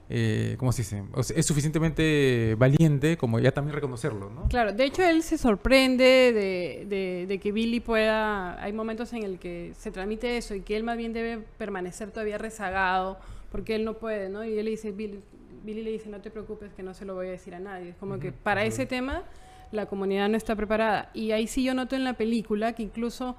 Eh, 0.08 0.54
¿Cómo 0.58 0.70
se 0.70 0.82
dice? 0.82 1.02
O 1.14 1.22
sea, 1.24 1.36
es 1.36 1.44
suficientemente 1.46 2.54
valiente 2.56 3.16
como 3.16 3.40
ya 3.40 3.50
también 3.50 3.74
reconocerlo, 3.74 4.30
¿no? 4.30 4.48
Claro, 4.48 4.72
de 4.72 4.84
hecho 4.84 5.02
él 5.02 5.22
se 5.24 5.36
sorprende 5.36 6.04
de, 6.32 6.86
de- 6.88 7.26
de 7.26 7.38
que 7.40 7.50
Billy 7.50 7.80
pueda, 7.80 8.62
hay 8.62 8.72
momentos 8.72 9.12
en 9.14 9.24
el 9.24 9.38
que 9.40 9.72
se 9.76 9.90
transmite 9.90 10.36
eso 10.36 10.54
y 10.54 10.60
que 10.60 10.76
él 10.76 10.84
más 10.84 10.96
bien 10.96 11.12
debe 11.12 11.38
permanecer 11.58 12.12
todavía 12.12 12.38
rezagado 12.38 13.18
porque 13.50 13.74
él 13.74 13.84
no 13.84 13.94
puede, 13.94 14.28
¿no? 14.28 14.44
Y 14.44 14.56
él 14.56 14.64
le 14.66 14.70
dice, 14.72 14.92
Billy, 14.92 15.18
Billy 15.64 15.82
le 15.82 15.90
dice, 15.90 16.08
no 16.08 16.20
te 16.20 16.30
preocupes 16.30 16.72
que 16.72 16.84
no 16.84 16.94
se 16.94 17.04
lo 17.04 17.14
voy 17.14 17.26
a 17.26 17.30
decir 17.30 17.54
a 17.56 17.58
nadie. 17.58 17.88
Es 17.90 17.96
como 17.96 18.20
que 18.20 18.30
para 18.30 18.64
ese 18.64 18.86
tema 18.86 19.24
la 19.72 19.86
comunidad 19.86 20.28
no 20.28 20.36
está 20.36 20.54
preparada. 20.54 21.10
Y 21.14 21.32
ahí 21.32 21.48
sí 21.48 21.64
yo 21.64 21.74
noto 21.74 21.96
en 21.96 22.04
la 22.04 22.12
película 22.12 22.74
que 22.74 22.84
incluso 22.84 23.34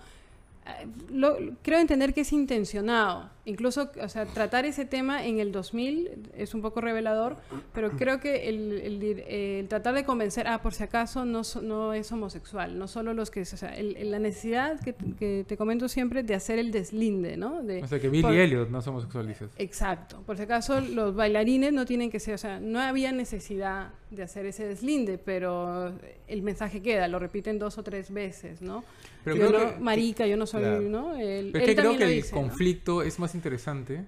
eh, 0.65 0.85
lo- 1.13 1.37
creo 1.61 1.79
entender 1.79 2.13
que 2.13 2.21
es 2.21 2.33
intencionado. 2.33 3.29
Incluso, 3.47 3.89
o 4.03 4.09
sea, 4.09 4.25
tratar 4.25 4.65
ese 4.65 4.83
tema 4.83 5.25
en 5.25 5.39
el 5.39 5.53
2000 5.53 6.09
es 6.37 6.53
un 6.53 6.61
poco 6.61 6.81
revelador, 6.81 7.37
pero 7.73 7.91
creo 7.91 8.19
que 8.19 8.49
el, 8.49 8.73
el 8.73 9.03
el 9.27 9.67
tratar 9.69 9.95
de 9.95 10.03
convencer, 10.03 10.47
ah, 10.49 10.61
por 10.61 10.73
si 10.73 10.83
acaso 10.83 11.23
no, 11.23 11.43
no 11.63 11.93
es 11.93 12.11
homosexual, 12.11 12.77
no 12.77 12.89
solo 12.89 13.13
los 13.13 13.31
que, 13.31 13.41
o 13.41 13.45
sea, 13.45 13.73
el- 13.77 14.11
la 14.11 14.19
necesidad 14.19 14.79
que, 14.81 14.93
que 15.17 15.45
te 15.47 15.55
comento 15.55 15.87
siempre 15.87 16.23
de 16.23 16.35
hacer 16.35 16.59
el 16.59 16.71
deslinde, 16.71 17.37
¿no? 17.37 17.63
De, 17.63 17.81
O 17.83 17.87
sea, 17.87 17.99
que 18.01 18.09
Billy 18.09 18.23
por- 18.23 18.33
Elliot 18.33 18.69
no 18.69 18.79
es 18.79 18.87
homosexual, 18.87 19.25
dices. 19.27 19.49
Exacto. 19.57 20.21
Por 20.25 20.35
si 20.35 20.43
acaso, 20.43 20.81
los 20.81 21.15
bailarines 21.15 21.71
no 21.71 21.85
tienen 21.85 22.11
que 22.11 22.19
ser, 22.19 22.33
o 22.35 22.37
sea, 22.37 22.59
no 22.59 22.81
había 22.81 23.13
necesidad 23.13 23.91
de 24.11 24.23
hacer 24.23 24.45
ese 24.45 24.65
deslinde, 24.65 25.17
pero 25.17 25.93
el 26.27 26.41
mensaje 26.41 26.81
queda, 26.81 27.07
lo 27.07 27.17
repiten 27.19 27.59
dos 27.59 27.77
o 27.77 27.83
tres 27.83 28.11
veces, 28.13 28.61
¿no? 28.61 28.83
Pero 29.23 29.35
yo 29.37 29.51
no, 29.51 29.73
que- 29.75 29.79
marica, 29.81 30.25
yo 30.25 30.37
no 30.37 30.45
soy, 30.45 30.61
Claro. 30.61 30.81
¿no? 30.81 31.15
Él, 31.17 31.49
Pero 31.51 31.63
es 31.65 31.69
que 31.69 31.75
creo 31.75 31.97
que 31.97 32.03
el 32.05 32.09
dice, 32.13 32.33
¿no? 32.35 32.41
conflicto 32.41 33.01
es 33.03 33.19
más 33.19 33.35
interesante 33.37 34.05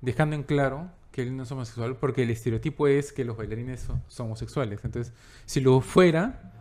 dejando 0.00 0.36
en 0.36 0.42
claro 0.42 0.90
que 1.12 1.22
él 1.22 1.36
no 1.36 1.42
es 1.44 1.50
homosexual 1.50 1.96
porque 1.96 2.22
el 2.22 2.30
estereotipo 2.30 2.86
es 2.86 3.12
que 3.12 3.24
los 3.24 3.36
bailarines 3.36 3.80
son, 3.80 4.02
son 4.08 4.26
homosexuales. 4.26 4.80
Entonces, 4.84 5.12
si 5.46 5.60
lo 5.60 5.80
fuera, 5.80 6.52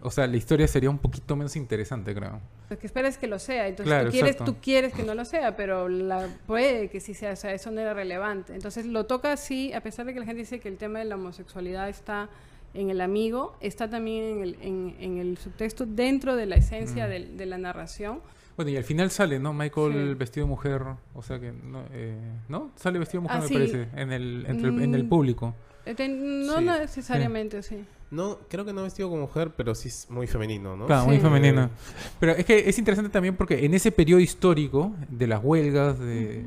o 0.00 0.10
sea, 0.10 0.26
la 0.26 0.36
historia 0.36 0.66
sería 0.66 0.90
un 0.90 0.98
poquito 0.98 1.36
menos 1.36 1.54
interesante, 1.56 2.14
creo. 2.14 2.40
Lo 2.68 2.78
que 2.78 2.86
esperas 2.86 3.18
que 3.18 3.26
lo 3.28 3.38
sea. 3.38 3.68
Entonces 3.68 3.86
Claro, 3.92 4.06
tú, 4.06 4.12
quieres, 4.12 4.36
tú 4.36 4.56
quieres 4.60 4.92
que 4.92 5.04
no 5.04 5.14
lo 5.14 5.24
sea, 5.24 5.56
pero 5.56 5.88
la, 5.88 6.28
puede 6.46 6.88
que 6.88 7.00
sí 7.00 7.14
sea. 7.14 7.32
O 7.32 7.36
sea, 7.36 7.52
eso 7.52 7.70
no 7.70 7.80
era 7.80 7.94
relevante. 7.94 8.54
Entonces 8.54 8.86
lo 8.86 9.06
toca 9.06 9.32
así, 9.32 9.72
a 9.72 9.80
pesar 9.80 10.06
de 10.06 10.14
que 10.14 10.20
la 10.20 10.26
gente 10.26 10.40
dice 10.40 10.58
que 10.58 10.68
el 10.68 10.76
tema 10.76 10.98
de 10.98 11.04
la 11.04 11.14
homosexualidad 11.14 11.88
está 11.88 12.28
en 12.74 12.90
el 12.90 13.00
amigo, 13.00 13.54
está 13.60 13.88
también 13.88 14.24
en 14.24 14.42
el, 14.42 14.56
en, 14.62 14.96
en 14.98 15.18
el 15.18 15.38
subtexto, 15.38 15.86
dentro 15.86 16.34
de 16.34 16.46
la 16.46 16.56
esencia 16.56 17.06
Mm. 17.06 17.36
de, 17.36 17.46
la 17.46 17.58
narración. 17.58 18.20
Bueno, 18.62 18.74
y 18.74 18.76
al 18.76 18.84
final 18.84 19.10
sale, 19.10 19.40
¿no? 19.40 19.52
Michael 19.52 19.92
Sí. 20.10 20.14
vestido 20.14 20.46
de 20.46 20.50
mujer, 20.50 20.82
o 21.14 21.22
sea 21.22 21.40
que, 21.40 21.50
¿no? 21.50 21.82
Eh, 21.92 22.16
¿no? 22.48 22.70
Sale 22.76 22.98
vestido 23.00 23.20
de 23.22 23.22
mujer, 23.24 23.38
Ah, 23.38 23.42
me 23.42 23.48
sí. 23.48 23.54
parece, 23.54 23.88
en 23.96 24.12
el, 24.12 24.46
entre 24.48 24.68
el- 24.68 24.82
en 24.82 24.94
el 24.94 25.04
Mm. 25.04 25.08
público. 25.08 25.54
Eh, 25.84 26.08
No 26.08 26.58
Sí. 26.58 26.64
necesariamente, 26.64 27.60
sí. 27.64 27.84
No, 28.12 28.38
creo 28.48 28.64
que 28.64 28.72
no 28.72 28.84
vestido 28.84 29.08
como 29.08 29.22
mujer, 29.22 29.50
pero 29.56 29.74
sí 29.74 29.88
es 29.88 30.06
muy 30.10 30.28
femenino, 30.28 30.76
¿no? 30.76 30.86
Claro, 30.86 31.06
muy 31.06 31.18
femenino. 31.18 31.70
Pero 32.20 32.32
es 32.32 32.44
que 32.44 32.68
es 32.68 32.78
interesante 32.78 33.10
también 33.10 33.34
porque 33.34 33.64
en 33.64 33.74
ese 33.74 33.90
periodo 33.90 34.20
histórico 34.20 34.94
de 35.08 35.26
las 35.26 35.42
huelgas 35.42 35.98
de, 35.98 36.44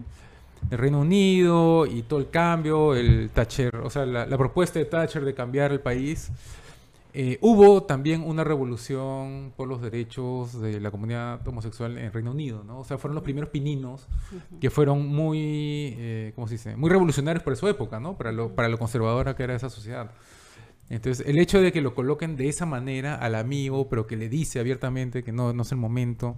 del 0.70 0.80
Reino 0.80 1.02
Unido 1.02 1.86
y 1.86 2.04
todo 2.04 2.20
el 2.20 2.30
cambio, 2.30 2.96
el 2.96 3.30
Thatcher, 3.32 3.76
o 3.78 3.90
sea, 3.90 4.06
la, 4.06 4.26
la 4.26 4.38
propuesta 4.38 4.80
de 4.80 4.86
Thatcher 4.86 5.26
de 5.26 5.34
cambiar 5.34 5.72
el 5.74 5.82
país, 5.82 6.30
eh, 7.16 7.38
hubo 7.42 7.84
también 7.84 8.22
una 8.22 8.44
revolución 8.44 9.54
por 9.56 9.68
los 9.68 9.82
derechos 9.82 10.60
de 10.62 10.80
la 10.80 10.92
comunidad 10.92 11.48
homosexual 11.48 11.98
en 11.98 12.12
Reino 12.12 12.32
Unido, 12.32 12.64
¿no? 12.64 12.80
O 12.80 12.84
sea, 12.84 12.98
fueron 12.98 13.16
los 13.16 13.24
primeros 13.24 13.50
pininos 13.50 14.08
que 14.60 14.70
fueron 14.70 15.08
muy, 15.08 15.96
eh, 15.98 16.32
¿cómo 16.36 16.48
se 16.48 16.56
dice? 16.56 16.76
Muy 16.76 16.90
revolucionarios 16.90 17.44
para 17.44 17.56
su 17.56 17.68
época, 17.68 18.00
¿no? 18.00 18.18
Para 18.18 18.32
lo, 18.32 18.54
para 18.54 18.68
lo 18.70 18.78
conservadora 18.78 19.36
que 19.36 19.44
era 19.44 19.56
esa 19.56 19.70
sociedad. 19.70 20.12
Entonces, 20.90 21.26
el 21.28 21.40
hecho 21.40 21.62
de 21.62 21.72
que 21.72 21.82
lo 21.82 21.96
coloquen 21.96 22.36
de 22.36 22.48
esa 22.48 22.66
manera 22.68 23.16
al 23.16 23.34
amigo, 23.36 23.90
pero 23.90 24.06
que 24.06 24.16
le 24.18 24.30
dice 24.30 24.60
abiertamente 24.60 25.24
que 25.24 25.32
no, 25.32 25.52
no 25.54 25.64
es 25.64 25.72
el 25.72 25.80
momento, 25.80 26.36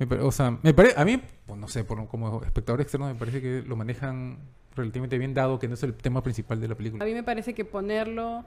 me 0.00 0.06
pare- 0.06 0.22
o 0.22 0.32
sea, 0.32 0.58
me 0.62 0.74
parece, 0.74 0.98
a 1.00 1.04
mí, 1.04 1.20
pues 1.46 1.60
no 1.60 1.68
sé, 1.68 1.84
por, 1.84 2.08
como 2.08 2.42
espectador 2.42 2.80
externo, 2.80 3.06
me 3.06 3.14
parece 3.14 3.40
que 3.40 3.62
lo 3.66 3.76
manejan 3.76 4.38
relativamente 4.74 5.18
bien 5.18 5.34
dado 5.34 5.58
que 5.58 5.68
no 5.68 5.74
es 5.74 5.82
el 5.82 5.94
tema 5.94 6.22
principal 6.22 6.60
de 6.60 6.68
la 6.68 6.74
A 6.74 6.76
película. 6.76 7.04
mí 7.04 7.12
me 7.14 7.22
parece 7.22 7.54
que 7.54 7.64
ponerlo 7.64 8.44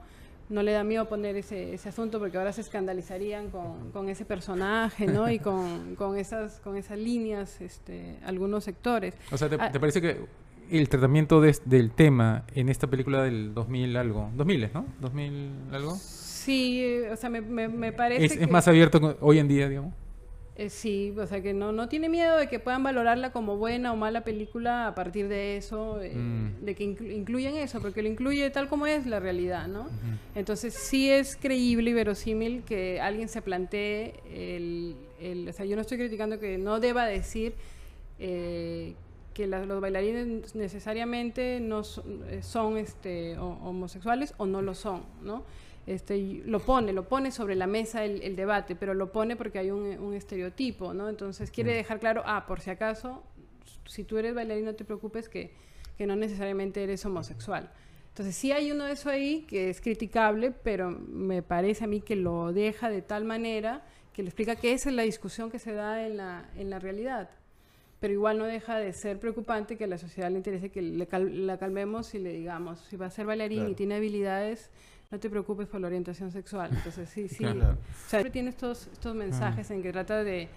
no 0.48 0.62
le 0.62 0.72
da 0.72 0.84
miedo 0.84 1.08
poner 1.08 1.36
ese, 1.36 1.74
ese 1.74 1.88
asunto 1.88 2.18
porque 2.18 2.36
ahora 2.38 2.52
se 2.52 2.60
escandalizarían 2.60 3.50
con, 3.50 3.90
con 3.92 4.08
ese 4.08 4.24
personaje, 4.24 5.06
¿no? 5.06 5.30
Y 5.30 5.38
con, 5.40 5.94
con 5.96 6.16
esas 6.16 6.60
con 6.60 6.76
esas 6.76 6.98
líneas, 6.98 7.60
este, 7.60 8.16
algunos 8.24 8.64
sectores. 8.64 9.14
O 9.30 9.38
sea, 9.38 9.48
¿te, 9.48 9.56
Ah. 9.58 9.70
te 9.72 9.80
parece 9.80 10.00
que 10.00 10.16
el 10.70 10.88
tratamiento 10.88 11.40
de- 11.40 11.56
del 11.64 11.90
tema 11.90 12.44
en 12.54 12.68
esta 12.68 12.86
película 12.86 13.22
del 13.22 13.52
2000 13.54 13.96
algo, 13.96 14.30
2000, 14.36 14.70
¿no? 14.72 14.86
2000 15.00 15.50
algo, 15.72 15.96
Sí, 15.96 16.84
o 17.12 17.16
sea, 17.16 17.30
me, 17.30 17.40
me, 17.40 17.68
me 17.68 17.92
parece 17.92 18.42
es, 18.42 18.50
más 18.50 18.66
abierto 18.66 19.16
hoy 19.20 19.38
en 19.38 19.46
día, 19.48 19.68
digamos. 19.68 19.94
Eh, 20.54 20.68
sí, 20.68 21.14
o 21.18 21.26
sea, 21.26 21.40
que 21.42 21.54
no, 21.54 21.72
no 21.72 21.88
tiene 21.88 22.08
miedo 22.10 22.36
de 22.36 22.46
que 22.48 22.58
puedan 22.58 22.82
valorarla 22.82 23.32
como 23.32 23.56
buena 23.56 23.92
o 23.92 23.96
mala 23.96 24.22
película 24.22 24.86
a 24.86 24.94
partir 24.94 25.28
de 25.28 25.56
eso, 25.56 26.00
eh, 26.02 26.14
Mm. 26.14 26.64
de 26.64 26.74
que 26.74 26.84
inclu- 26.84 27.10
incluyen 27.10 27.56
eso, 27.56 27.80
porque 27.80 28.02
lo 28.02 28.08
incluye 28.08 28.50
tal 28.50 28.68
como 28.68 28.86
es 28.86 29.06
la 29.06 29.18
realidad, 29.18 29.66
¿no? 29.66 29.88
Entonces 30.34 30.74
sí 30.74 31.08
es 31.10 31.36
creíble 31.36 31.90
y 31.90 31.92
verosímil 31.94 32.64
que 32.64 33.00
alguien 33.00 33.28
se 33.28 33.40
plantee 33.40 34.14
el, 34.30 34.94
el- 35.20 35.48
o 35.48 35.52
sea, 35.54 35.64
yo 35.64 35.74
no 35.74 35.80
estoy 35.82 35.96
criticando 35.98 36.38
que 36.38 36.58
no 36.58 36.80
deba 36.80 37.06
decir 37.06 37.54
eh, 38.18 38.94
que 39.34 39.46
la- 39.46 39.64
los 39.64 39.80
bailarines 39.80 40.54
necesariamente 40.54 41.58
no 41.60 41.82
son, 41.84 42.22
eh, 42.28 42.42
son, 42.42 42.76
este, 42.76 43.38
ho- 43.38 43.58
homosexuales 43.62 44.34
o 44.36 44.46
no 44.46 44.60
lo 44.62 44.74
son, 44.74 45.02
¿no? 45.22 45.42
Este, 45.86 46.42
lo 46.44 46.60
pone, 46.60 46.92
lo 46.92 47.08
pone 47.08 47.32
sobre 47.32 47.56
la 47.56 47.66
mesa 47.66 48.04
el, 48.04 48.22
el 48.22 48.36
debate, 48.36 48.76
pero 48.76 48.94
lo 48.94 49.10
pone 49.10 49.34
porque 49.36 49.58
hay 49.58 49.70
un, 49.72 49.82
un 49.98 50.14
estereotipo, 50.14 50.94
¿no? 50.94 51.08
Entonces 51.08 51.50
quiere 51.50 51.74
dejar 51.74 51.98
claro, 51.98 52.22
ah, 52.24 52.46
por 52.46 52.60
si 52.60 52.70
acaso, 52.70 53.22
si 53.86 54.04
tú 54.04 54.16
eres 54.18 54.34
bailarín 54.34 54.64
no 54.64 54.74
te 54.74 54.84
preocupes 54.84 55.28
que, 55.28 55.50
que 55.98 56.06
no 56.06 56.14
necesariamente 56.14 56.82
eres 56.84 57.04
homosexual. 57.04 57.70
Entonces 58.10 58.36
sí 58.36 58.52
hay 58.52 58.70
uno 58.70 58.84
de 58.84 58.92
eso 58.92 59.10
ahí 59.10 59.44
que 59.48 59.70
es 59.70 59.80
criticable, 59.80 60.52
pero 60.52 60.90
me 60.90 61.42
parece 61.42 61.84
a 61.84 61.86
mí 61.88 62.00
que 62.00 62.14
lo 62.14 62.52
deja 62.52 62.88
de 62.90 63.02
tal 63.02 63.24
manera 63.24 63.82
que 64.12 64.22
le 64.22 64.28
explica 64.28 64.54
que 64.56 64.72
esa 64.74 64.90
es 64.90 64.94
la 64.94 65.02
discusión 65.02 65.50
que 65.50 65.58
se 65.58 65.72
da 65.72 66.06
en 66.06 66.18
la, 66.18 66.48
en 66.56 66.68
la 66.70 66.78
realidad. 66.78 67.30
Pero 67.98 68.12
igual 68.12 68.36
no 68.36 68.44
deja 68.44 68.76
de 68.78 68.92
ser 68.92 69.18
preocupante 69.18 69.76
que 69.76 69.84
a 69.84 69.86
la 69.86 69.96
sociedad 69.96 70.30
le 70.30 70.36
interese 70.36 70.70
que 70.70 70.82
le 70.82 71.06
cal- 71.06 71.46
la 71.46 71.56
calmemos 71.56 72.14
y 72.14 72.18
le 72.18 72.32
digamos, 72.32 72.80
si 72.80 72.96
va 72.96 73.06
a 73.06 73.10
ser 73.10 73.26
bailarín 73.26 73.58
Claro. 73.60 73.70
y 73.70 73.74
tiene 73.74 73.94
habilidades, 73.94 74.70
no 75.12 75.20
te 75.20 75.30
preocupes 75.30 75.68
por 75.68 75.80
la 75.80 75.86
orientación 75.86 76.32
sexual. 76.32 76.70
Entonces 76.72 77.08
sí, 77.10 77.28
sí. 77.28 77.36
Claro. 77.36 77.60
O 77.60 77.64
sea, 78.08 78.20
siempre 78.20 78.30
tiene 78.30 78.48
estos, 78.48 78.88
estos 78.90 79.14
mensajes 79.14 79.70
en 79.70 79.82
que 79.82 79.92
trata 79.92 80.24
de, 80.24 80.48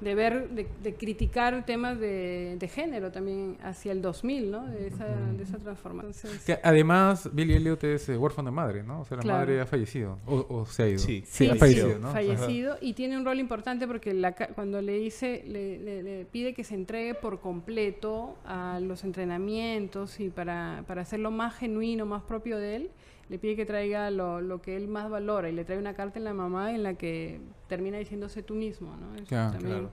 de 0.00 0.14
ver, 0.14 0.48
de, 0.48 0.66
de 0.82 0.94
criticar 0.94 1.64
temas 1.66 2.00
de, 2.00 2.56
de 2.58 2.68
género 2.68 3.12
también 3.12 3.58
hacia 3.62 3.92
el 3.92 4.00
2000, 4.02 4.50
¿no? 4.50 4.66
De 4.66 4.86
esa, 4.88 5.04
de 5.06 5.42
esa 5.42 5.58
transformación. 5.58 6.12
Entonces, 6.32 6.42
Que 6.44 6.58
además, 6.62 7.28
Billy 7.32 7.52
Elliot 7.54 7.84
es 7.84 8.08
eh, 8.08 8.16
huérfano 8.16 8.50
de 8.50 8.56
madre, 8.56 8.82
¿no? 8.82 9.02
O 9.02 9.04
sea, 9.04 9.18
la 9.18 9.22
Claro. 9.22 9.38
madre 9.40 9.60
ha 9.60 9.66
fallecido. 9.66 10.18
O, 10.26 10.44
o 10.48 10.66
se 10.66 10.82
ha 10.84 10.88
ido. 10.88 10.98
Sí. 10.98 11.22
Sí, 11.26 11.48
ha 11.48 11.52
sí, 11.52 11.58
fallecido, 11.58 11.98
¿no? 11.98 12.10
fallecido 12.12 12.78
y 12.80 12.94
tiene 12.94 13.16
un 13.18 13.24
rol 13.26 13.38
importante 13.38 13.86
porque 13.86 14.12
la 14.14 14.32
ca- 14.32 14.48
cuando 14.48 14.80
le 14.82 14.94
dice, 14.98 15.44
le, 15.46 15.78
le- 15.78 16.02
le 16.02 16.24
pide 16.24 16.54
que 16.54 16.64
se 16.64 16.74
entregue 16.74 17.14
por 17.14 17.38
completo 17.40 18.36
a 18.46 18.80
los 18.80 19.04
entrenamientos 19.04 20.18
y 20.18 20.30
para, 20.30 20.82
para 20.86 21.02
hacerlo 21.02 21.30
más 21.30 21.54
genuino, 21.56 22.06
más 22.06 22.22
propio 22.22 22.58
de 22.58 22.76
él, 22.76 22.90
le 23.30 23.38
pide 23.38 23.56
que 23.56 23.64
traiga 23.64 24.10
lo, 24.10 24.40
lo 24.42 24.60
que 24.60 24.76
él 24.76 24.88
más 24.88 25.08
valora 25.08 25.48
y 25.48 25.52
le 25.52 25.64
trae 25.64 25.78
una 25.78 25.94
carta 25.94 26.18
en 26.18 26.24
la 26.24 26.34
mamá 26.34 26.74
en 26.74 26.82
la 26.82 26.94
que 26.94 27.40
termina 27.68 27.96
diciéndose 27.96 28.42
tú 28.42 28.54
mismo, 28.54 28.94
¿no? 28.96 29.14
Eso 29.14 29.24
Claro, 29.26 29.52
también- 29.52 29.72
Claro. 29.78 29.92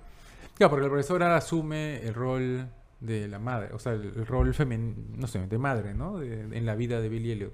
Claro, 0.55 0.69
porque 0.71 0.83
la 0.83 0.89
profesora 0.89 1.35
asume 1.37 2.01
el 2.01 2.13
rol 2.15 2.67
de 2.99 3.27
la 3.27 3.37
madre, 3.37 3.69
o 3.73 3.79
sea, 3.79 3.93
el, 3.93 4.05
el 4.05 4.25
rol 4.25 4.53
femenino, 4.55 4.95
no 5.15 5.27
sé, 5.27 5.45
de 5.45 5.57
madre, 5.59 5.93
¿no? 5.93 6.17
De- 6.17 6.41
en 6.57 6.65
la 6.65 6.75
vida 6.75 6.99
de 6.99 7.09
Billy 7.09 7.31
Elliot. 7.31 7.53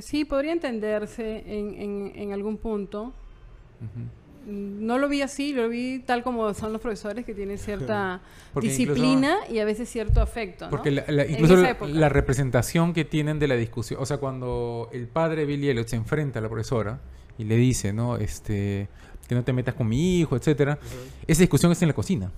Sí, 0.00 0.24
podría 0.26 0.52
entenderse 0.52 1.38
en, 1.46 1.74
en, 1.80 2.12
en 2.14 2.32
algún 2.32 2.58
punto. 2.58 3.14
No 4.46 4.96
lo 4.98 5.08
vi 5.08 5.22
así, 5.22 5.52
lo 5.52 5.68
vi 5.68 5.98
tal 5.98 6.22
como 6.22 6.54
son 6.54 6.72
los 6.72 6.80
profesores 6.80 7.24
que 7.26 7.34
tienen 7.34 7.58
cierta 7.58 8.20
Porque 8.54 8.68
disciplina 8.68 9.36
y 9.50 9.58
a 9.58 9.64
veces 9.64 9.88
cierto 9.88 10.20
afecto. 10.22 10.66
¿no? 10.66 10.70
Porque 10.70 10.90
la- 10.92 11.26
incluso 11.26 11.56
la 11.86 12.08
representación 12.08 12.94
que 12.94 13.04
tienen 13.04 13.38
de 13.38 13.48
la 13.48 13.56
discusión, 13.56 14.00
o 14.00 14.06
sea, 14.06 14.18
cuando 14.18 14.88
el 14.92 15.08
padre 15.08 15.44
Billy 15.46 15.68
Elliot 15.68 15.88
se 15.88 15.96
enfrenta 15.96 16.38
a 16.38 16.42
la 16.42 16.48
profesora 16.48 17.00
y 17.38 17.44
le 17.44 17.56
dice, 17.56 17.92
¿no? 17.92 18.16
Este, 18.16 18.88
que 19.28 19.34
no 19.34 19.42
te 19.42 19.52
metas 19.52 19.74
con 19.74 19.88
mi 19.88 20.20
hijo, 20.20 20.36
etcétera, 20.36 20.78
esa 21.26 21.40
discusión 21.42 21.72
es 21.72 21.82
en 21.82 21.88
la 21.88 21.94
cocina, 21.94 22.30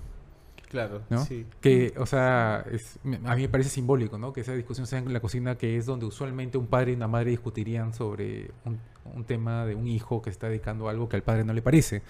Claro, 0.69 1.01
¿no? 1.09 1.25
sí. 1.25 1.47
Que, 1.61 1.95
o 1.97 2.05
sea, 2.07 2.65
es- 2.71 2.99
a 3.25 3.35
mí 3.35 3.43
me 3.43 3.49
parece 3.49 3.71
simbólico, 3.71 4.19
¿no? 4.19 4.33
Que 4.33 4.43
esa 4.43 4.53
discusión 4.53 4.87
sea 4.87 4.99
en 4.99 5.13
la 5.13 5.21
cocina, 5.21 5.57
que 5.57 5.77
es 5.79 5.87
donde 5.87 6.05
usualmente 6.07 6.59
un 6.59 6.67
padre 6.67 6.93
y 6.93 6.95
una 6.95 7.09
madre 7.09 7.31
discutirían 7.31 7.95
sobre 7.95 8.51
un, 8.65 8.79
un 9.15 9.25
tema 9.25 9.65
de 9.65 9.75
un 9.75 9.87
hijo 9.87 10.21
que 10.21 10.29
está 10.31 10.49
dedicando 10.49 10.89
a 10.89 10.91
algo 10.91 11.09
que 11.09 11.17
al 11.17 11.23
padre 11.23 11.45
no 11.45 11.53
le 11.55 11.63
parece. 11.63 12.03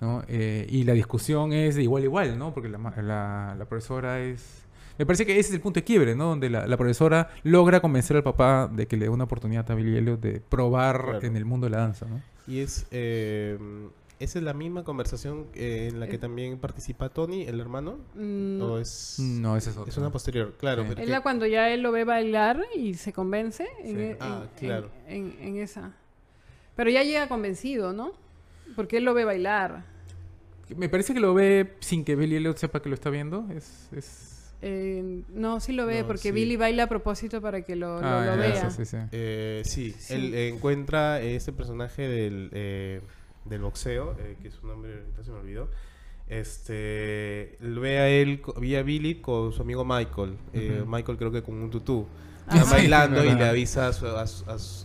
¿no? 0.00 0.22
Eh, 0.28 0.66
y 0.70 0.84
la 0.84 0.92
discusión 0.92 1.52
es 1.52 1.74
de 1.74 1.82
igual 1.82 2.02
a 2.02 2.06
igual, 2.06 2.38
¿no? 2.38 2.52
Porque 2.52 2.68
la, 2.68 2.78
ma- 2.78 2.94
la- 3.00 3.54
la 3.58 3.64
profesora 3.64 4.20
es... 4.20 4.62
Me 4.98 5.04
parece 5.04 5.26
que 5.26 5.38
ese 5.38 5.48
es 5.50 5.54
el 5.54 5.60
punto 5.60 5.80
de 5.80 5.84
quiebre, 5.84 6.14
¿no? 6.14 6.26
Donde 6.26 6.48
la, 6.48 6.66
la 6.66 6.76
profesora 6.76 7.30
logra 7.42 7.80
convencer 7.80 8.16
al 8.16 8.22
papá 8.22 8.68
de 8.72 8.86
que 8.86 8.96
le 8.96 9.06
dé 9.06 9.08
una 9.10 9.24
oportunidad 9.24 9.70
a 9.70 9.74
Billy 9.74 9.96
Elliot 9.96 10.20
de 10.20 10.40
probar 10.40 11.02
Claro. 11.02 11.20
en 11.22 11.36
el 11.36 11.44
mundo 11.44 11.66
de 11.66 11.70
la 11.72 11.78
danza, 11.78 12.06
¿no? 12.06 12.22
Y 12.46 12.60
es, 12.60 12.86
eh, 12.92 13.58
esa 14.18 14.38
es 14.38 14.44
la 14.44 14.54
misma 14.54 14.82
conversación 14.84 15.46
eh, 15.54 15.88
en 15.90 16.00
la 16.00 16.06
que 16.08 16.16
Eh. 16.16 16.18
también 16.18 16.58
participa 16.58 17.08
Tony, 17.10 17.42
el 17.42 17.60
hermano. 17.60 17.98
Mm, 18.14 18.60
¿O 18.62 18.78
es, 18.78 19.16
No, 19.18 19.56
esa 19.56 19.70
es 19.70 19.76
otra. 19.76 19.90
es 19.90 19.96
una 19.98 20.10
posterior? 20.10 20.54
Claro. 20.58 20.82
Sí. 20.82 20.88
pero 20.90 21.00
Es 21.02 21.06
que- 21.06 21.12
la 21.12 21.22
cuando 21.22 21.46
ya 21.46 21.68
él 21.70 21.82
lo 21.82 21.92
ve 21.92 22.04
bailar 22.04 22.62
y 22.74 22.94
se 22.94 23.12
convence 23.12 23.66
en, 23.82 23.96
Sí. 23.96 24.02
en- 24.02 24.16
Ah, 24.20 24.44
en- 24.44 24.58
claro. 24.66 24.90
en- 25.08 25.36
en 25.40 25.56
esa. 25.58 25.92
Pero 26.76 26.90
ya 26.90 27.02
llega 27.02 27.28
convencido, 27.28 27.92
¿no? 27.92 28.12
Porque 28.74 28.98
él 28.98 29.04
lo 29.04 29.14
ve 29.14 29.24
bailar. 29.24 29.84
Me 30.76 30.88
parece 30.88 31.14
que 31.14 31.20
lo 31.20 31.32
ve 31.32 31.74
sin 31.80 32.04
que 32.04 32.16
Billy 32.16 32.36
Elliot 32.36 32.56
sepa 32.58 32.80
que 32.82 32.88
lo 32.88 32.94
está 32.94 33.08
viendo. 33.10 33.46
Es... 33.54 33.88
es... 33.92 34.32
Eh, 34.62 35.22
no, 35.34 35.60
sí 35.60 35.72
lo 35.72 35.86
ve, 35.86 36.00
No, 36.00 36.06
porque 36.08 36.22
sí. 36.22 36.30
Billy 36.32 36.56
baila 36.56 36.84
a 36.84 36.88
propósito 36.88 37.40
para 37.42 37.60
que 37.62 37.76
lo, 37.76 38.00
lo- 38.00 38.06
Ah, 38.06 38.24
lo 38.26 38.36
vea. 38.38 38.70
sí, 38.70 38.84
sí, 38.84 38.84
sí. 38.86 38.96
Eh, 39.12 39.62
sí, 39.64 39.92
Sí. 39.96 40.14
él 40.14 40.34
encuentra 40.34 41.20
ese 41.20 41.52
personaje 41.52 42.08
del, 42.08 42.50
eh, 42.52 43.00
del 43.48 43.62
boxeo, 43.62 44.16
eh, 44.18 44.36
que 44.42 44.50
su 44.50 44.66
nombre 44.66 44.94
ahorita 45.00 45.24
se 45.24 45.30
me 45.30 45.38
olvidó. 45.38 45.68
Este, 46.28 47.56
lo 47.60 47.80
ve 47.80 47.98
a 47.98 48.08
él, 48.08 48.42
vi 48.60 48.76
a 48.76 48.82
Billy 48.82 49.16
con 49.16 49.52
su 49.52 49.62
amigo 49.62 49.84
Michael. 49.84 50.36
Eh. 50.52 50.84
Michael 50.86 51.18
creo 51.18 51.30
que 51.32 51.42
con 51.42 51.54
un 51.54 51.70
tutú. 51.70 52.06
Ah, 52.48 52.54
Está 52.58 52.64
sí. 52.66 52.72
bailando 52.74 53.24
y 53.24 53.34
le 53.34 53.44
avisa 53.48 53.88
a 53.88 53.92
su- 53.92 54.06
a 54.06 54.24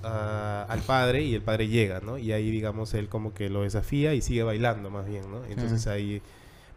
a 0.03 0.63
al 0.63 0.79
padre 0.81 1.21
y 1.23 1.35
el 1.35 1.41
padre 1.43 1.67
llega, 1.67 1.99
¿no? 1.99 2.17
Y 2.17 2.31
ahí, 2.31 2.49
digamos, 2.49 2.93
él 2.95 3.07
como 3.07 3.33
que 3.35 3.49
lo 3.49 3.61
desafía 3.61 4.13
y 4.15 4.21
sigue 4.21 4.41
bailando 4.43 4.89
más 4.89 5.07
bien, 5.07 5.29
¿no? 5.29 5.45
Entonces 5.45 5.83
Sí. 5.83 5.89
ahí 5.89 6.21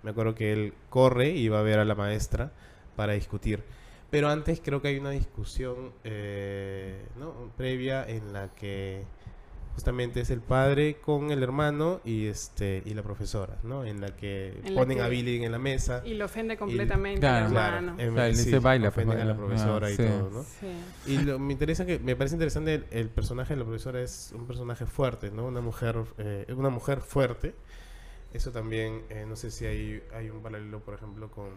me 0.03 0.11
acuerdo 0.11 0.35
que 0.35 0.53
él 0.53 0.75
corre 0.91 1.31
y 1.31 1.49
va 1.49 1.61
a 1.61 1.63
ver 1.63 1.79
a 1.79 1.85
la 1.87 1.95
maestra 1.95 2.53
para 2.97 3.15
discutir. 3.15 3.63
Pero 4.11 4.29
antes 4.29 4.61
creo 4.63 4.83
que 4.83 4.89
hay 4.89 4.99
una 4.99 5.11
discusión 5.11 5.93
eh, 6.05 7.03
¿no? 7.19 7.51
previa 7.57 8.05
en 8.07 8.33
la 8.35 8.49
que 8.55 9.03
justamente 9.75 10.21
es 10.21 10.31
el 10.31 10.41
padre 10.41 10.97
con 11.05 11.31
el 11.31 11.43
hermano 11.43 12.01
y 12.05 12.27
este 12.27 12.83
y 12.87 12.95
la 12.95 13.03
profesora, 13.03 13.57
¿no? 13.65 13.85
En 13.85 14.01
la 14.01 14.15
que 14.15 14.61
En 14.65 14.75
la 14.75 14.81
ponen 14.81 15.01
a 15.01 15.09
Billy 15.09 15.45
en 15.45 15.51
la 15.53 15.59
mesa. 15.59 16.03
Y 16.05 16.15
lo 16.15 16.27
ofende 16.27 16.57
completamente 16.57 17.21
Claro. 17.21 17.47
al 17.47 17.51
Claro, 17.53 17.77
hermano. 17.79 18.01
em, 18.03 18.13
O 18.13 18.17
sea, 18.17 18.27
él 18.29 18.37
sí, 18.37 18.45
dice 18.45 18.59
baila, 18.61 18.91
pues, 18.93 19.05
ofenden 19.07 19.21
a 19.27 19.33
la 19.33 19.37
profesora 19.37 19.87
Ah, 19.89 19.91
y 19.91 19.97
sí. 19.97 20.03
todo, 20.05 20.31
¿no? 20.31 20.43
Sí. 20.45 21.13
Y 21.13 21.19
lo, 21.19 21.39
me 21.39 21.53
interesa 21.53 21.85
que 21.85 21.99
me 21.99 22.15
parece 22.17 22.37
interesante 22.37 22.75
el, 22.75 22.87
el 22.91 23.09
personaje 23.09 23.55
de 23.55 23.59
la 23.61 23.65
profesora 23.67 24.01
es 24.01 24.33
un 24.35 24.47
personaje 24.47 24.87
fuerte, 24.87 25.31
¿no? 25.31 25.47
Una 25.47 25.61
mujer 25.61 25.97
eh, 26.19 26.47
una 26.57 26.71
mujer 26.71 27.01
fuerte. 27.01 27.55
Eso 28.33 28.51
también 28.53 29.03
eh, 29.11 29.25
no 29.29 29.37
sé 29.37 29.51
si 29.51 29.67
hay 29.67 30.03
hay 30.15 30.31
un 30.31 30.41
paralelo, 30.41 30.81
por 30.81 30.95
ejemplo, 30.95 31.31
con 31.31 31.51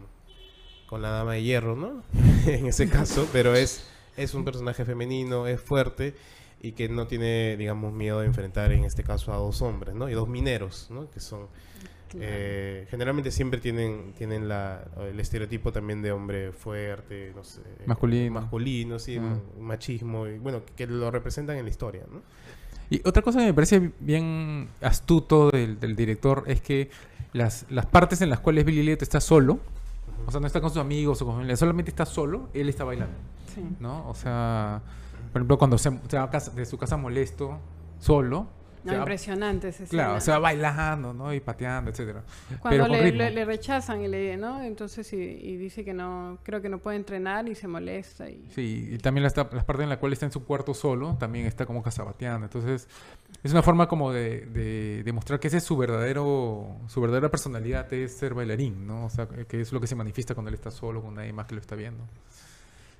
con 0.88 1.02
la 1.02 1.10
dama 1.10 1.34
de 1.34 1.42
hierro, 1.42 1.76
¿no? 1.76 2.02
en 2.46 2.66
ese 2.66 2.88
caso, 2.88 3.28
pero 3.32 3.54
es 3.54 3.86
es 4.16 4.34
un 4.34 4.44
personaje 4.44 4.84
femenino, 4.84 5.46
es 5.46 5.60
fuerte 5.60 6.14
y 6.60 6.72
que 6.72 6.88
no 6.88 7.06
tiene, 7.06 7.56
digamos, 7.56 7.92
miedo 7.92 8.20
de 8.20 8.26
enfrentar 8.26 8.72
en 8.72 8.84
este 8.84 9.04
caso 9.04 9.32
a 9.32 9.36
dos 9.36 9.62
hombres, 9.62 9.94
¿no? 9.94 10.08
Y 10.08 10.12
dos 10.14 10.28
mineros, 10.28 10.88
¿no? 10.90 11.10
Que 11.10 11.20
son 11.20 11.46
Claro. 12.08 12.24
eh, 12.26 12.86
generalmente 12.90 13.30
siempre 13.30 13.60
tienen, 13.60 14.14
tienen 14.16 14.48
la, 14.48 14.82
el 15.10 15.20
estereotipo 15.20 15.72
también 15.72 16.00
de 16.00 16.10
hombre 16.10 16.52
fuerte, 16.52 17.32
no 17.36 17.44
sé, 17.44 17.60
Masculino. 17.84 18.32
masculino, 18.32 18.98
sí, 18.98 19.18
Ah. 19.18 19.20
ma- 19.20 19.40
machismo, 19.60 20.26
y 20.26 20.38
bueno, 20.38 20.64
que, 20.64 20.72
que 20.72 20.86
lo 20.86 21.10
representan 21.10 21.58
en 21.58 21.64
la 21.64 21.70
historia, 21.70 22.04
¿no? 22.10 22.22
Y 22.88 23.02
otra 23.06 23.20
cosa 23.20 23.40
que 23.40 23.44
me 23.44 23.52
parece 23.52 23.90
bien 24.00 24.68
astuto 24.80 25.50
del, 25.50 25.78
del 25.78 25.94
director 25.94 26.44
es 26.46 26.62
que 26.62 26.88
las, 27.34 27.66
las 27.68 27.84
partes 27.84 28.22
en 28.22 28.30
las 28.30 28.40
cuales 28.40 28.64
Billy 28.64 28.80
Elliot 28.80 29.02
está 29.02 29.20
solo, 29.20 29.58
o 30.26 30.30
sea, 30.30 30.40
no 30.40 30.46
está 30.46 30.62
con 30.62 30.70
sus 30.70 30.78
amigos 30.78 31.20
o 31.20 31.26
con 31.26 31.34
familia, 31.34 31.56
solamente 31.56 31.90
está 31.90 32.06
solo, 32.06 32.48
él 32.54 32.70
está 32.70 32.84
bailando, 32.84 33.14
Sí. 33.54 33.60
¿no? 33.80 34.08
O 34.08 34.14
sea, 34.14 34.80
por 35.28 35.40
ejemplo, 35.40 35.58
cuando 35.58 35.78
se, 35.78 35.90
se 36.08 36.16
va 36.18 36.30
casa- 36.30 36.50
de 36.52 36.64
su 36.66 36.76
casa 36.78 36.96
molesto, 36.96 37.58
solo, 37.98 38.48
No, 38.84 38.92
va- 38.92 38.98
impresionante 39.00 39.68
esa 39.68 39.84
claro, 39.86 40.10
escena. 40.16 40.20
se 40.20 40.30
va 40.30 40.38
bailando, 40.38 41.12
¿no? 41.12 41.34
Y 41.34 41.40
pateando, 41.40 41.90
etcétera. 41.90 42.22
Cuando 42.60 42.84
Pero 42.84 43.02
le, 43.02 43.10
le- 43.12 43.30
le 43.32 43.44
rechazan 43.44 44.00
y 44.02 44.08
le, 44.08 44.36
¿no? 44.36 44.62
Entonces 44.62 45.12
y, 45.12 45.16
y 45.16 45.56
dice 45.56 45.84
que 45.84 45.92
no, 45.92 46.38
creo 46.44 46.62
que 46.62 46.68
no 46.68 46.78
puede 46.78 46.96
entrenar 46.96 47.48
y 47.48 47.54
se 47.56 47.66
molesta 47.66 48.30
y 48.30 48.48
Sí, 48.54 48.88
y 48.92 48.98
también 48.98 49.24
las, 49.24 49.34
ta- 49.34 49.48
las 49.52 49.64
partes 49.64 49.82
en 49.82 49.88
las 49.90 49.98
cuales 49.98 50.16
está 50.16 50.26
en 50.26 50.32
su 50.32 50.44
cuarto 50.44 50.74
solo, 50.74 51.16
también 51.18 51.44
está 51.46 51.66
como 51.66 51.82
cazabateando. 51.82 52.46
Entonces, 52.46 52.88
es 53.42 53.52
una 53.52 53.62
forma 53.62 53.88
como 53.88 54.12
de, 54.12 54.46
de 54.46 55.02
demostrar 55.04 55.40
que 55.40 55.48
ese 55.48 55.56
es 55.58 55.64
su 55.64 55.76
verdadero, 55.76 56.76
su 56.86 57.00
verdadera 57.00 57.30
personalidad 57.30 57.92
es 57.92 58.16
ser 58.16 58.32
bailarín, 58.32 58.86
¿no? 58.86 59.06
O 59.06 59.10
sea, 59.10 59.26
que 59.26 59.60
es 59.60 59.72
lo 59.72 59.80
que 59.80 59.86
se 59.88 59.96
manifiesta 59.96 60.34
cuando 60.34 60.48
él 60.50 60.54
está 60.54 60.70
solo 60.70 61.02
con 61.02 61.14
nadie 61.16 61.32
más 61.32 61.46
que 61.46 61.56
lo 61.56 61.60
está 61.60 61.74
viendo. 61.74 62.04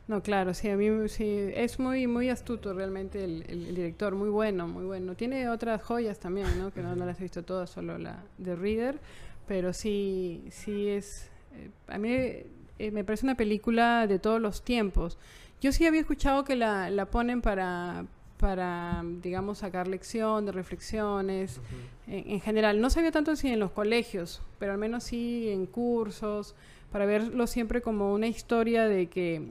No, 0.08 0.22
claro, 0.22 0.54
sí, 0.54 0.70
a 0.70 0.76
mí 0.76 1.08
sí, 1.08 1.24
es 1.54 1.78
muy 1.78 2.06
muy 2.06 2.30
astuto 2.30 2.72
realmente 2.72 3.22
el, 3.24 3.44
el- 3.48 3.66
el 3.66 3.74
director, 3.74 4.14
muy 4.14 4.30
bueno, 4.30 4.66
muy 4.66 4.84
bueno. 4.86 5.14
Tiene 5.14 5.48
otras 5.50 5.82
joyas 5.82 6.18
también, 6.18 6.46
¿no? 6.58 6.72
Que 6.72 6.82
no, 6.82 6.96
no 6.96 7.04
las 7.04 7.18
he 7.20 7.24
visto 7.24 7.42
todas, 7.44 7.68
solo 7.70 7.98
la 7.98 8.24
de 8.38 8.56
Reader, 8.56 8.98
pero 9.46 9.72
sí, 9.74 10.44
sí 10.50 10.88
es, 10.88 11.30
eh, 11.54 11.68
a 11.88 11.98
mí 11.98 12.08
eh, 12.10 12.90
me 12.90 13.04
parece 13.04 13.26
una 13.26 13.34
película 13.36 14.06
de 14.06 14.18
todos 14.18 14.40
los 14.40 14.62
tiempos. 14.62 15.18
Yo 15.60 15.72
sí 15.72 15.86
había 15.86 16.00
escuchado 16.00 16.42
que 16.44 16.56
la, 16.56 16.88
la 16.88 17.04
ponen 17.06 17.42
para, 17.42 18.06
para, 18.38 19.02
digamos, 19.22 19.58
sacar 19.58 19.88
lección 19.88 20.46
de 20.46 20.52
reflexiones, 20.52 21.60
en, 22.06 22.30
en 22.30 22.40
general. 22.40 22.80
No 22.80 22.88
sabía 22.88 23.10
tanto 23.10 23.36
si 23.36 23.48
en 23.48 23.58
los 23.60 23.72
colegios, 23.72 24.40
pero 24.58 24.72
al 24.72 24.78
menos 24.78 25.04
sí 25.04 25.50
en 25.50 25.66
cursos, 25.66 26.54
para 26.92 27.04
verlo 27.04 27.46
siempre 27.46 27.82
como 27.82 28.14
una 28.14 28.28
historia 28.28 28.86
de 28.88 29.08
que 29.08 29.42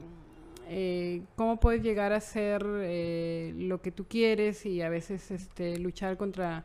eh, 0.68 1.22
cómo 1.36 1.58
puedes 1.60 1.82
llegar 1.82 2.12
a 2.12 2.20
ser 2.20 2.64
eh, 2.66 3.52
lo 3.56 3.80
que 3.80 3.90
tú 3.90 4.06
quieres 4.06 4.64
y 4.66 4.82
a 4.82 4.88
veces 4.88 5.30
este, 5.30 5.78
luchar 5.78 6.16
contra 6.16 6.64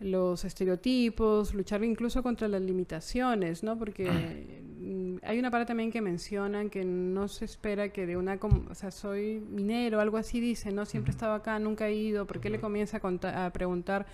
los 0.00 0.44
estereotipos, 0.44 1.54
luchar 1.54 1.82
incluso 1.82 2.22
contra 2.22 2.46
las 2.46 2.62
limitaciones, 2.62 3.64
¿no? 3.64 3.76
Porque 3.76 4.08
mm, 4.80 5.16
hay 5.24 5.38
una 5.40 5.50
parte 5.50 5.66
también 5.66 5.90
que 5.90 6.00
mencionan 6.00 6.70
que 6.70 6.84
no 6.84 7.26
se 7.26 7.44
espera 7.44 7.88
que 7.88 8.06
de 8.06 8.16
una, 8.16 8.38
o 8.70 8.74
sea, 8.74 8.90
soy 8.92 9.40
minero, 9.50 10.00
algo 10.00 10.16
así 10.16 10.38
dice, 10.40 10.70
¿no? 10.70 10.86
Siempre 10.86 11.10
he 11.10 11.14
estado 11.14 11.34
acá, 11.34 11.58
nunca 11.58 11.88
he 11.88 11.94
ido, 11.94 12.26
¿por 12.26 12.40
qué 12.40 12.48
le 12.48 12.60
comienza 12.60 13.00
a, 13.02 13.50
preguntar, 13.50 14.06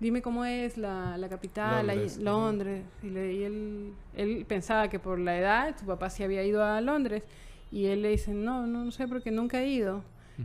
dime 0.00 0.22
cómo 0.22 0.46
es 0.46 0.78
la, 0.78 1.18
la 1.18 1.28
capital, 1.28 1.86
Londres. 1.88 2.16
Londres? 2.18 2.84
Y, 3.02 3.10
le- 3.10 3.34
y 3.34 3.42
él, 3.44 3.92
él 4.14 4.44
pensaba 4.48 4.88
que 4.88 4.98
por 4.98 5.18
la 5.18 5.38
edad, 5.38 5.76
su 5.78 5.84
papá 5.84 6.08
sí 6.08 6.22
había 6.22 6.42
ido 6.42 6.64
a 6.64 6.80
Londres, 6.80 7.22
y 7.70 7.86
él 7.86 8.02
le 8.02 8.10
dice, 8.10 8.32
no, 8.34 8.66
no, 8.66 8.84
no 8.84 8.90
sé, 8.90 9.06
porque 9.08 9.30
nunca 9.30 9.62
he 9.62 9.68
ido. 9.68 10.02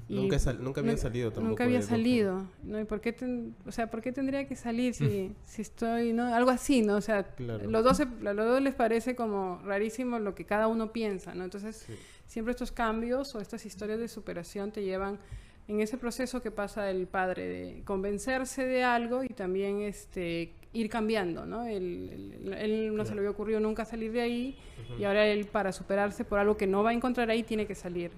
Y 0.09 0.15
Nunca, 0.15 0.39
sal- 0.39 0.57
nunca 0.63 0.81
había 0.81 0.97
salido 0.97 1.29
tampoco. 1.29 1.49
Nunca 1.49 1.63
había 1.65 1.83
salido, 1.83 2.47
¿no? 2.63 2.79
¿Y 2.79 2.83
por 2.86 2.99
qué, 2.99 3.13
ten- 3.13 3.55
o 3.67 3.71
sea, 3.71 3.91
¿por 3.91 4.01
qué 4.01 4.12
tendría 4.12 4.47
que 4.47 4.55
salir 4.55 4.95
si, 4.95 5.31
si 5.43 5.62
estoy, 5.62 6.13
no? 6.13 6.33
Algo 6.33 6.49
así, 6.49 6.81
¿no? 6.81 6.95
O 6.95 7.01
sea, 7.01 7.23
Claro. 7.36 7.69
los, 7.69 7.83
dos 7.83 7.97
se- 7.97 8.07
los 8.07 8.36
dos 8.36 8.59
les 8.62 8.73
parece 8.73 9.15
como 9.15 9.62
rarísimo 9.63 10.17
lo 10.17 10.33
que 10.33 10.45
cada 10.45 10.67
uno 10.67 10.91
piensa, 10.91 11.36
¿no? 11.36 11.43
Entonces, 11.43 11.83
Sí. 11.86 11.93
siempre 12.25 12.51
estos 12.53 12.71
cambios 12.71 13.36
o 13.36 13.39
estas 13.39 13.67
historias 13.67 13.99
de 13.99 14.07
superación 14.07 14.71
te 14.71 14.83
llevan 14.83 15.19
en 15.67 15.79
ese 15.79 15.97
proceso 15.99 16.41
que 16.41 16.49
pasa 16.49 16.89
el 16.89 17.05
padre 17.05 17.47
de 17.47 17.83
convencerse 17.86 18.65
de 18.65 18.83
algo 18.83 19.23
y 19.23 19.29
también 19.29 19.81
este 19.81 20.55
ir 20.73 20.89
cambiando, 20.89 21.45
¿no? 21.45 21.65
Él, 21.65 22.09
él- 22.45 22.53
él 22.53 22.95
no 22.95 23.05
se 23.05 23.13
le 23.13 23.19
había 23.19 23.29
ocurrido 23.31 23.59
nunca 23.59 23.86
salir 23.86 24.12
de 24.12 24.21
ahí 24.21 24.57
y 24.99 25.03
ahora 25.03 25.27
él 25.27 25.45
para 25.45 25.71
superarse 25.71 26.25
por 26.25 26.39
algo 26.39 26.57
que 26.57 26.67
no 26.67 26.83
va 26.83 26.89
a 26.89 26.93
encontrar 26.93 27.29
ahí 27.29 27.43
tiene 27.43 27.65
que 27.67 27.75
salir. 27.75 28.12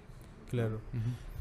Claro. 0.49 0.79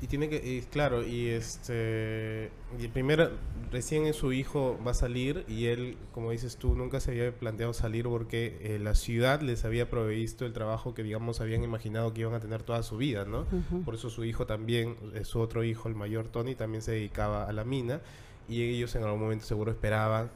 Y 0.03 0.07
tiene 0.09 0.29
que, 0.29 0.37
y 0.45 0.61
claro, 0.63 1.07
y 1.07 1.29
este, 1.29 2.51
y 2.79 2.89
primero, 2.89 3.31
recién 3.71 4.13
su 4.13 4.33
hijo 4.33 4.79
va 4.87 4.91
a 4.91 4.95
salir 4.95 5.45
y 5.49 5.67
él, 5.67 5.97
como 6.13 6.31
dices 6.33 6.57
tú, 6.57 6.75
nunca 6.75 7.01
se 7.01 7.13
había 7.13 7.33
planteado 7.33 7.73
salir 7.73 8.05
porque 8.05 8.59
eh, 8.61 8.79
la 8.81 8.95
ciudad 8.95 9.41
les 9.41 9.65
había 9.65 9.89
provisto 9.89 10.45
el 10.47 10.53
trabajo 10.53 10.95
que, 10.95 11.03
digamos, 11.05 11.41
habían 11.41 11.63
imaginado 11.63 12.13
que 12.13 12.23
iban 12.23 12.35
a 12.35 12.41
tener 12.41 12.63
toda 12.65 12.83
su 12.83 12.97
vida, 12.97 13.25
¿no? 13.25 13.47
Por 13.85 13.95
eso 13.95 14.11
su 14.11 14.25
hijo 14.25 14.47
también, 14.47 14.97
eh, 15.15 15.25
su 15.25 15.39
otro 15.41 15.65
hijo, 15.65 15.89
el 15.89 15.95
mayor 15.95 16.27
Tony, 16.29 16.55
también 16.55 16.83
se 16.83 16.93
dedicaba 16.93 17.45
a 17.49 17.53
la 17.53 17.65
mina 17.65 18.01
y 18.49 18.63
ellos 18.63 18.95
en 18.97 19.05
algún 19.05 19.21
momento 19.21 19.47
seguro 19.47 19.71
esperaban 19.71 20.31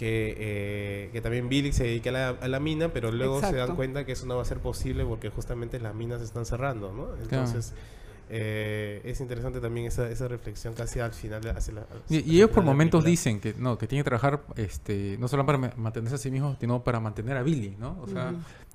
que, 0.00 0.34
eh, 0.38 1.10
que 1.12 1.20
también 1.20 1.50
Billy 1.50 1.72
se 1.74 1.84
dedique 1.84 2.08
a 2.08 2.12
la, 2.12 2.28
a 2.30 2.48
la 2.48 2.58
mina, 2.58 2.88
pero 2.90 3.12
luego 3.12 3.34
se 3.50 3.56
dan 3.56 3.66
cuenta 3.76 4.06
que 4.06 4.12
eso 4.12 4.24
no 4.24 4.36
va 4.36 4.40
a 4.42 4.46
ser 4.46 4.58
posible 4.60 5.04
porque 5.04 5.28
justamente 5.28 5.78
las 5.78 5.94
minas 5.94 6.20
se 6.20 6.24
están 6.24 6.46
cerrando, 6.46 6.90
¿no? 6.90 7.08
Entonces, 7.22 7.74
eh, 8.30 9.02
es 9.04 9.20
interesante 9.20 9.60
también 9.60 9.86
esa, 9.86 10.08
esa 10.08 10.26
reflexión 10.26 10.72
casi 10.72 11.00
al 11.00 11.12
final. 11.12 11.42
hacia 11.54 11.74
la- 11.74 11.80
Y, 12.08 12.16
hacia 12.18 12.32
y 12.32 12.36
ellos 12.36 12.48
el 12.48 12.54
por 12.54 12.64
momentos 12.64 13.04
dicen 13.04 13.40
que 13.40 13.54
no, 13.58 13.76
que 13.76 13.86
tienen 13.86 14.02
que 14.04 14.08
trabajar 14.08 14.40
este, 14.56 15.16
no 15.18 15.28
solo 15.28 15.44
para 15.44 15.58
ma- 15.58 15.72
mantenerse 15.76 16.14
a 16.14 16.18
sí 16.18 16.30
mismos, 16.30 16.56
sino 16.58 16.82
para 16.82 16.98
mantener 16.98 17.36
a 17.36 17.42
Billy, 17.42 17.76
¿no? 17.78 17.98
O 18.00 18.06
sea, 18.06 18.32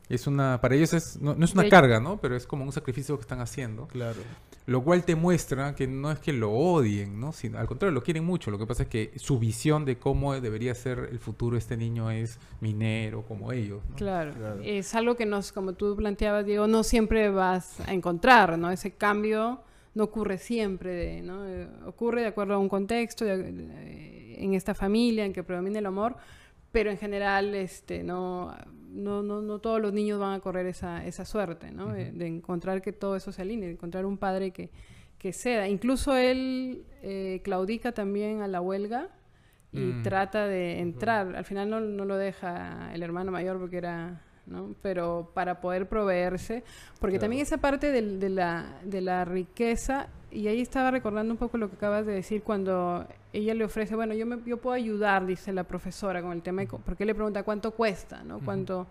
es 0.09 0.27
una, 0.27 0.61
para 0.61 0.75
ellos 0.75 0.93
es, 0.93 1.19
no, 1.19 1.33
no 1.33 1.43
es 1.45 1.53
una 1.53 1.63
carga, 1.71 1.99
¿no? 1.99 2.17
Pero 2.21 2.35
es 2.35 2.45
como 2.45 2.63
un 2.65 2.71
sacrificio 2.71 3.15
que 3.15 3.21
están 3.21 3.39
haciendo. 3.41 3.88
Claro. 3.88 4.19
Lo 4.67 4.84
cual 4.84 5.06
te 5.06 5.15
muestra 5.15 5.75
que 5.75 5.86
no 5.86 6.12
es 6.12 6.17
que 6.17 6.34
lo 6.34 6.51
odien, 6.51 7.19
¿no? 7.19 7.32
Sino, 7.34 7.60
al 7.60 7.67
contrario, 7.67 7.93
lo 7.93 8.01
quieren 8.01 8.25
mucho. 8.25 8.49
Lo 8.49 8.58
que 8.58 8.65
pasa 8.65 8.84
es 8.84 8.89
que 8.89 9.12
su 9.17 9.38
visión 9.38 9.86
de 9.86 9.97
cómo 9.99 10.34
debería 10.39 10.73
ser 10.73 11.08
el 11.12 11.19
futuro 11.19 11.54
de 11.54 11.60
este 11.60 11.78
niño 11.78 12.10
es 12.10 12.39
minero, 12.62 13.21
como 13.28 13.51
ellos. 13.51 13.84
¿no? 13.89 13.95
Claro. 13.95 14.34
Claro. 14.34 14.62
es 14.63 14.95
algo 14.95 15.15
que 15.15 15.28
nos, 15.28 15.51
como 15.51 15.73
tú 15.73 15.95
planteabas, 15.95 16.45
Diego, 16.47 16.65
no 16.67 16.84
siempre 16.84 17.30
vas 17.30 17.80
a 17.88 17.93
encontrar, 17.93 18.58
¿no? 18.58 18.71
Ese 18.71 18.91
cambio 18.95 19.62
no 19.93 20.04
ocurre 20.06 20.39
siempre, 20.39 20.91
de- 20.93 21.21
¿no? 21.21 21.47
Eh, 21.47 21.67
ocurre 21.86 22.21
de 22.21 22.28
acuerdo 22.28 22.56
a 22.56 22.58
un 22.58 22.67
contexto, 22.67 23.23
de- 23.23 23.51
de- 23.51 24.43
en 24.43 24.56
esta 24.56 24.73
familia 24.73 25.25
en 25.25 25.32
que 25.32 25.43
predomina 25.43 25.78
el 25.80 25.86
amor, 25.86 26.15
pero 26.71 26.89
en 26.89 26.97
general, 26.97 27.54
este, 27.56 28.04
no, 28.04 28.54
no, 28.95 29.21
no, 29.21 29.41
no 29.41 29.60
todos 29.60 29.79
los 29.81 29.93
niños 29.93 30.19
van 30.19 30.34
a 30.34 30.39
correr 30.39 30.65
esa, 30.65 31.05
esa 31.05 31.25
suerte, 31.25 31.71
¿no? 31.71 31.93
De, 31.93 32.12
de 32.12 32.27
encontrar 32.27 32.81
que 32.81 32.93
todo 32.93 33.15
eso 33.15 33.31
se 33.31 33.41
alinee, 33.41 33.67
de 33.67 33.73
encontrar 33.73 34.05
un 34.05 34.17
padre 34.17 34.51
que, 34.51 34.69
que 35.17 35.34
ceda. 35.34 35.67
Incluso 35.67 36.15
él 36.15 36.84
eh, 37.03 37.41
claudica 37.43 37.91
también 37.91 38.41
a 38.41 38.47
la 38.47 38.62
huelga 38.62 39.10
y 39.71 39.79
Mm. 39.79 40.03
trata 40.03 40.47
de 40.47 40.79
entrar. 40.79 41.36
Al 41.36 41.43
final 41.45 41.69
no, 41.69 41.79
no 41.81 42.05
lo 42.05 42.15
deja 42.17 42.91
el 42.93 43.03
hermano 43.03 43.31
mayor 43.31 43.60
porque 43.60 43.77
era, 43.77 44.21
¿no? 44.47 44.75
Pero 44.81 45.31
para 45.34 45.60
poder 45.62 45.88
proveerse, 45.88 46.63
porque 46.99 47.19
también 47.19 47.41
esa 47.41 47.58
parte 47.58 47.91
de, 47.91 48.29
la, 48.29 48.79
de 48.84 49.01
la 49.01 49.25
riqueza, 49.25 50.08
y 50.31 50.47
ahí 50.47 50.62
estaba 50.62 50.91
recordando 50.91 51.34
un 51.34 51.38
poco 51.38 51.58
lo 51.58 51.69
que 51.69 51.75
acabas 51.77 52.05
de 52.05 52.13
decir 52.13 52.41
cuando 52.43 53.08
ella 53.34 53.53
le 53.53 53.63
ofrece, 53.65 53.95
bueno, 53.95 54.13
yo, 54.13 54.25
me, 54.25 54.38
yo 54.45 54.58
puedo 54.58 54.75
ayudar, 54.75 55.25
dice 55.25 55.53
la 55.53 55.63
profesora, 55.63 56.21
con 56.21 56.31
el 56.34 56.41
tema, 56.41 56.62
de 56.62 56.67
porque 56.67 57.05
le 57.05 57.15
pregunta 57.15 57.43
cuánto 57.43 57.71
cuesta, 57.71 58.23
¿no? 58.23 58.39
Cuánto... 58.39 58.88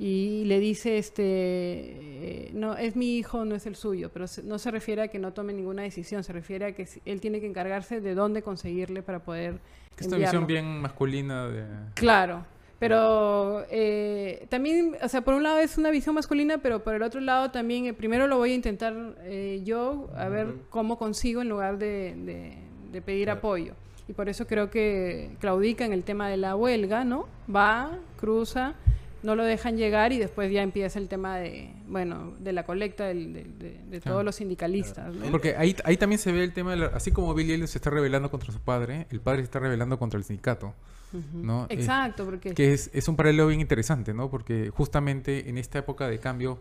Y 0.00 0.44
le 0.44 0.60
dice, 0.60 0.96
este, 0.96 1.22
eh, 1.24 2.50
no, 2.54 2.76
es 2.76 2.94
mi 2.94 3.16
hijo, 3.18 3.44
no 3.44 3.56
es 3.56 3.66
el 3.66 3.74
suyo, 3.74 4.10
pero 4.12 4.28
se- 4.28 4.44
no 4.44 4.58
se 4.60 4.70
refiere 4.70 5.02
a 5.02 5.08
que 5.08 5.18
no 5.18 5.32
tome 5.32 5.52
ninguna 5.52 5.82
decisión, 5.82 6.22
se 6.22 6.32
refiere 6.32 6.66
a 6.66 6.72
que 6.72 6.86
él 7.04 7.20
tiene 7.20 7.40
que 7.40 7.46
encargarse 7.48 8.00
de 8.00 8.14
dónde 8.14 8.42
conseguirle 8.42 9.02
para 9.02 9.18
poder 9.24 9.58
Que 9.96 10.02
es 10.04 10.06
una 10.06 10.16
enviarlo. 10.18 10.40
visión 10.40 10.46
bien 10.46 10.80
masculina 10.80 11.48
de... 11.48 11.64
Claro, 11.94 12.44
pero 12.78 13.64
eh, 13.70 14.46
también, 14.48 14.96
o 15.02 15.08
sea, 15.08 15.22
por 15.22 15.34
un 15.34 15.42
lado 15.42 15.58
es 15.58 15.78
una 15.78 15.90
visión 15.90 16.14
masculina, 16.14 16.58
pero 16.58 16.82
por 16.84 16.94
el 16.94 17.02
otro 17.02 17.20
lado 17.20 17.50
también, 17.50 17.86
eh, 17.86 17.92
primero 17.94 18.26
lo 18.26 18.36
voy 18.38 18.52
a 18.52 18.54
intentar 18.54 18.94
eh, 19.22 19.62
yo, 19.64 20.08
a 20.16 20.28
ver 20.28 20.54
cómo 20.70 20.96
consigo 20.98 21.42
en 21.42 21.48
lugar 21.48 21.78
de, 21.78 22.14
de- 22.16 22.58
de 22.92 23.02
pedir 23.02 23.24
Claro. 23.26 23.38
apoyo. 23.38 23.74
Y 24.08 24.14
por 24.14 24.28
eso 24.30 24.46
creo 24.46 24.70
que 24.70 25.30
claudica 25.40 25.84
en 25.84 25.92
el 25.92 26.02
tema 26.04 26.28
de 26.30 26.38
la 26.38 26.56
huelga, 26.56 27.04
¿no? 27.04 27.26
Va, 27.54 27.98
cruza, 28.18 28.74
no 29.22 29.34
lo 29.34 29.44
dejan 29.44 29.76
llegar 29.76 30.12
y 30.12 30.18
después 30.18 30.50
ya 30.52 30.62
empieza 30.62 30.98
el 30.98 31.08
tema 31.08 31.36
de, 31.38 31.72
bueno, 31.86 32.34
de 32.38 32.52
la 32.52 32.64
colecta 32.64 33.06
del- 33.06 33.32
de, 33.58 34.00
todos 34.00 34.24
los 34.24 34.36
sindicalistas, 34.36 35.14
¿no? 35.14 35.30
Porque 35.30 35.56
ahí, 35.56 35.74
ahí 35.84 35.96
también 35.96 36.18
se 36.18 36.30
ve 36.32 36.44
el 36.44 36.52
tema, 36.52 36.70
de 36.72 36.76
la- 36.78 36.86
así 36.88 37.10
como 37.10 37.34
Billy 37.34 37.52
Elliot 37.54 37.68
se 37.68 37.78
está 37.78 37.90
rebelando 37.90 38.30
contra 38.30 38.52
su 38.52 38.60
padre, 38.60 39.06
el 39.10 39.20
padre 39.20 39.40
se 39.40 39.44
está 39.44 39.58
rebelando 39.58 39.98
contra 39.98 40.18
el 40.18 40.24
sindicato. 40.24 40.74
¿no? 41.32 41.66
Exacto, 41.70 42.26
porque... 42.26 42.52
Que 42.52 42.74
es, 42.74 42.90
es 42.92 43.08
un 43.08 43.16
paralelo 43.16 43.46
bien 43.46 43.60
interesante, 43.60 44.12
¿no? 44.12 44.28
Porque 44.30 44.68
justamente 44.70 45.48
en 45.48 45.56
esta 45.56 45.78
época 45.78 46.06
de 46.06 46.18
cambio, 46.18 46.58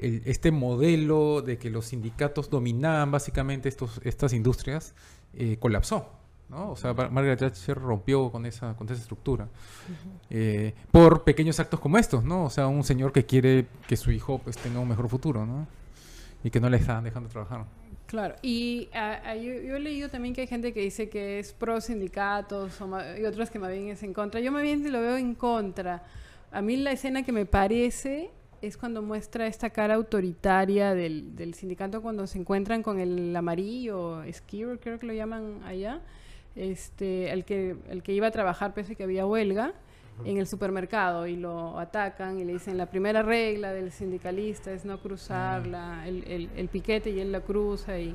el- 0.00 0.20
este 0.24 0.50
modelo 0.50 1.42
de 1.42 1.58
que 1.58 1.70
los 1.70 1.86
sindicatos 1.86 2.50
dominaban 2.50 3.12
básicamente 3.12 3.68
estos, 3.68 4.00
estas 4.02 4.32
industrias 4.32 4.94
eh, 5.34 5.58
colapsó, 5.60 6.10
¿no? 6.48 6.70
O 6.70 6.76
sea, 6.76 6.94
Mar- 6.94 7.10
Margaret 7.10 7.38
Thatcher 7.38 7.78
rompió 7.78 8.30
con 8.30 8.46
esa, 8.46 8.74
con 8.76 8.86
esa 8.88 9.00
estructura. 9.00 9.48
Eh, 10.30 10.74
por 10.90 11.24
pequeños 11.24 11.58
actos 11.60 11.80
como 11.80 11.98
estos, 11.98 12.24
¿no? 12.24 12.44
O 12.44 12.50
sea, 12.50 12.66
un 12.66 12.84
señor 12.84 13.12
que 13.12 13.24
quiere 13.24 13.66
que 13.88 13.96
su 13.96 14.10
hijo 14.10 14.38
pues 14.38 14.56
tenga 14.56 14.80
un 14.80 14.88
mejor 14.88 15.08
futuro, 15.08 15.46
¿no? 15.46 15.66
Y 16.42 16.50
que 16.50 16.60
no 16.60 16.68
le 16.68 16.76
están 16.76 17.04
dejando 17.04 17.28
trabajar. 17.28 17.64
Claro, 18.06 18.36
y 18.42 18.90
ah, 18.92 19.18
ah, 19.24 19.34
yo, 19.34 19.50
he 19.52 19.80
leído 19.80 20.10
también 20.10 20.34
que 20.34 20.42
hay 20.42 20.46
gente 20.46 20.72
que 20.74 20.80
dice 20.80 21.08
que 21.08 21.38
es 21.38 21.52
pro 21.52 21.80
sindicatos 21.80 22.80
o 22.80 22.88
y 23.18 23.24
otros 23.24 23.50
que 23.50 23.58
más 23.58 23.70
bien 23.72 23.88
es 23.88 24.02
en 24.02 24.12
contra. 24.12 24.40
Yo 24.40 24.52
más 24.52 24.62
bien 24.62 24.92
lo 24.92 25.00
veo 25.00 25.16
en 25.16 25.34
contra. 25.34 26.04
A 26.52 26.60
mí 26.60 26.76
la 26.76 26.92
escena 26.92 27.22
que 27.22 27.32
me 27.32 27.46
parece 27.46 28.30
es 28.60 28.76
cuando 28.76 29.02
muestra 29.02 29.46
esta 29.46 29.70
cara 29.70 29.94
autoritaria 29.94 30.94
del, 30.94 31.34
del 31.34 31.54
sindicato 31.54 32.02
cuando 32.02 32.26
se 32.26 32.38
encuentran 32.38 32.82
con 32.82 33.00
el 33.00 33.34
amarillo, 33.34 34.22
Skiver 34.30 34.78
creo 34.78 34.98
que 34.98 35.06
lo 35.06 35.12
llaman 35.12 35.60
allá, 35.64 36.00
este, 36.56 37.30
el 37.32 37.44
que, 37.44 37.76
el 37.88 38.02
que 38.02 38.12
iba 38.12 38.26
a 38.26 38.30
trabajar 38.30 38.74
pese 38.74 38.92
a 38.92 38.96
que 38.96 39.04
había 39.04 39.26
huelga 39.26 39.72
en 40.24 40.36
el 40.36 40.46
supermercado 40.46 41.26
y 41.26 41.34
lo 41.36 41.76
atacan 41.80 42.38
y 42.38 42.44
le 42.44 42.52
dicen 42.52 42.78
la 42.78 42.86
primera 42.86 43.22
regla 43.22 43.72
del 43.72 43.90
sindicalista 43.90 44.70
es 44.72 44.84
no 44.84 44.98
cruzar 45.00 45.66
la- 45.66 46.06
el, 46.06 46.22
el- 46.28 46.50
el 46.56 46.68
piquete 46.68 47.10
y 47.10 47.18
él 47.18 47.32
la 47.32 47.40
cruza 47.40 47.98
y, 47.98 48.14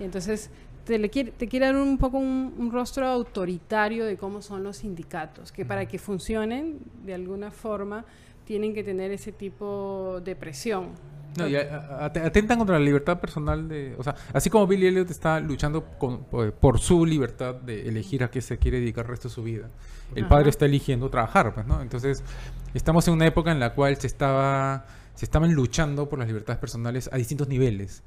y 0.00 0.04
entonces 0.04 0.50
te, 0.86 0.98
le 0.98 1.10
quiere, 1.10 1.32
te 1.32 1.46
quiere 1.46 1.66
dar 1.66 1.76
un 1.76 1.98
poco 1.98 2.16
un, 2.16 2.54
un 2.56 2.72
rostro 2.72 3.06
autoritario 3.06 4.06
de 4.06 4.16
cómo 4.16 4.40
son 4.40 4.62
los 4.64 4.78
sindicatos, 4.78 5.52
que 5.52 5.64
para 5.66 5.86
que 5.86 5.98
funcionen 5.98 6.78
de 7.04 7.12
alguna 7.14 7.50
forma 7.50 8.04
tienen 8.46 8.72
que 8.74 8.82
tener 8.82 9.10
ese 9.10 9.32
tipo 9.32 10.20
de 10.24 10.36
presión. 10.36 10.90
No, 11.36 11.48
y 11.48 11.56
atentan 11.56 12.58
contra 12.58 12.78
la 12.78 12.84
libertad 12.84 13.20
personal 13.20 13.68
de... 13.68 13.94
O 13.98 14.02
sea, 14.02 14.14
así 14.32 14.50
como 14.50 14.66
Billy 14.66 14.86
Elliot 14.86 15.10
está 15.10 15.40
luchando 15.40 15.84
con- 15.98 16.24
por, 16.24 16.78
su 16.78 17.04
libertad 17.06 17.54
de 17.54 17.88
elegir 17.88 18.22
a 18.24 18.30
qué 18.30 18.40
se 18.40 18.58
quiere 18.58 18.80
dedicar 18.80 19.04
el 19.06 19.10
resto 19.10 19.28
de 19.28 19.34
su 19.34 19.42
vida, 19.42 19.68
el 20.14 20.24
Ajá. 20.24 20.28
padre 20.30 20.50
está 20.50 20.64
eligiendo 20.66 21.08
trabajar, 21.10 21.54
pues, 21.54 21.66
¿no? 21.66 21.80
Entonces, 21.82 22.22
estamos 22.74 23.06
en 23.08 23.14
una 23.14 23.26
época 23.26 23.50
en 23.52 23.60
la 23.60 23.74
cual 23.74 23.96
se 23.96 24.06
estaba... 24.06 24.86
Se 25.16 25.24
estaban 25.26 25.54
luchando 25.54 26.08
por 26.08 26.18
las 26.18 26.26
libertades 26.26 26.58
personales 26.58 27.08
a 27.12 27.16
distintos 27.18 27.46
niveles, 27.46 28.02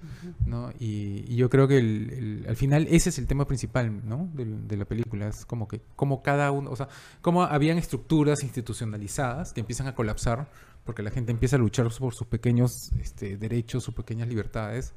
¿no? 0.46 0.72
Y, 0.78 1.24
y 1.26 1.38
yo 1.38 1.50
creo 1.50 1.66
que 1.66 1.78
el- 1.78 2.12
el- 2.12 2.46
al 2.50 2.58
final 2.58 2.86
ese 2.92 3.12
es 3.12 3.18
el 3.18 3.28
tema 3.28 3.48
principal, 3.48 4.06
¿no? 4.06 4.28
Del- 4.34 4.68
de 4.68 4.76
la 4.76 4.84
película. 4.84 5.30
Es 5.30 5.46
como 5.46 5.70
que 5.70 5.80
como 5.96 6.22
cada 6.22 6.52
uno, 6.52 6.70
o 6.70 6.76
sea, 6.76 6.90
como 7.22 7.44
habían 7.44 7.78
estructuras 7.78 8.44
institucionalizadas 8.44 9.54
que 9.54 9.62
empiezan 9.62 9.88
a 9.88 9.96
colapsar 9.96 10.50
porque 10.88 11.04
la 11.04 11.12
gente 11.12 11.32
empieza 11.32 11.58
a 11.58 11.60
luchar 11.60 11.88
por 12.00 12.16
sus 12.16 12.26
pequeños 12.26 12.92
este, 13.00 13.38
derechos, 13.38 13.84
sus 13.84 13.94
pequeñas 13.94 14.28
libertades 14.28 14.94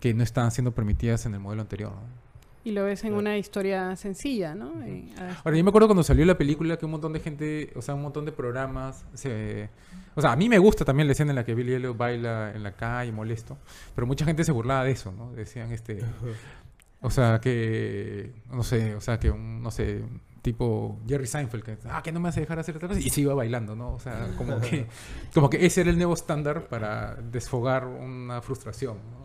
que 0.00 0.12
no 0.14 0.24
estaban 0.24 0.50
siendo 0.50 0.72
permitidas 0.72 1.26
en 1.26 1.34
el 1.34 1.40
modelo 1.40 1.62
anterior. 1.62 1.92
¿no? 1.92 2.30
Y 2.64 2.72
lo 2.72 2.84
ves 2.84 3.04
en 3.04 3.10
Claro. 3.10 3.20
una 3.20 3.38
historia 3.38 3.96
sencilla, 3.96 4.54
¿no? 4.54 4.72
Ah, 5.18 5.40
Ahora, 5.44 5.56
yo 5.56 5.64
me 5.64 5.68
acuerdo 5.70 5.88
cuando 5.88 6.02
salió 6.02 6.24
la 6.26 6.36
película 6.36 6.76
que 6.76 6.84
un 6.84 6.90
montón 6.90 7.12
de 7.14 7.20
gente, 7.20 7.72
o 7.76 7.80
sea, 7.80 7.94
un 7.94 8.02
montón 8.02 8.24
de 8.26 8.32
programas, 8.32 9.04
se... 9.14 9.70
o 10.14 10.20
sea, 10.20 10.32
a 10.32 10.36
mí 10.36 10.48
me 10.48 10.58
gusta 10.58 10.84
también 10.84 11.06
la 11.06 11.12
escena 11.12 11.30
en 11.30 11.36
la 11.36 11.44
que 11.44 11.54
Billy 11.54 11.72
Elliot 11.74 11.96
baila 11.96 12.52
en 12.54 12.62
la 12.62 12.72
calle, 12.72 13.12
molesto, 13.12 13.56
pero 13.94 14.06
mucha 14.06 14.24
gente 14.26 14.44
se 14.44 14.52
burlaba 14.52 14.84
de 14.84 14.90
eso, 14.90 15.10
¿no? 15.12 15.32
Decían, 15.32 15.72
este, 15.72 16.00
o 17.00 17.10
sea, 17.10 17.40
que, 17.40 18.32
no 18.50 18.62
sé, 18.62 18.94
o 18.94 19.00
sea, 19.00 19.18
que 19.18 19.30
un, 19.30 19.62
no 19.62 19.70
sé, 19.70 20.02
tipo 20.42 20.98
Jerry 21.06 21.26
Seinfeld, 21.26 21.62
que, 21.64 21.76
ah, 21.88 22.02
que 22.02 22.12
no 22.12 22.20
me 22.20 22.28
hace 22.30 22.40
dejar 22.40 22.58
hacer 22.58 22.76
otra 22.76 22.88
cosa, 22.88 23.00
y 23.00 23.10
se 23.10 23.20
iba 23.20 23.34
bailando, 23.34 23.76
¿no? 23.76 23.92
O 23.94 23.98
sea, 23.98 24.28
como 24.38 24.60
que, 24.60 24.86
como 25.34 25.50
que 25.50 25.64
ese 25.66 25.82
era 25.82 25.90
el 25.90 25.96
nuevo 25.96 26.14
estándar 26.14 26.66
para 26.68 27.14
desfogar 27.16 27.86
una 27.86 28.40
frustración, 28.40 28.96
¿no? 28.96 29.20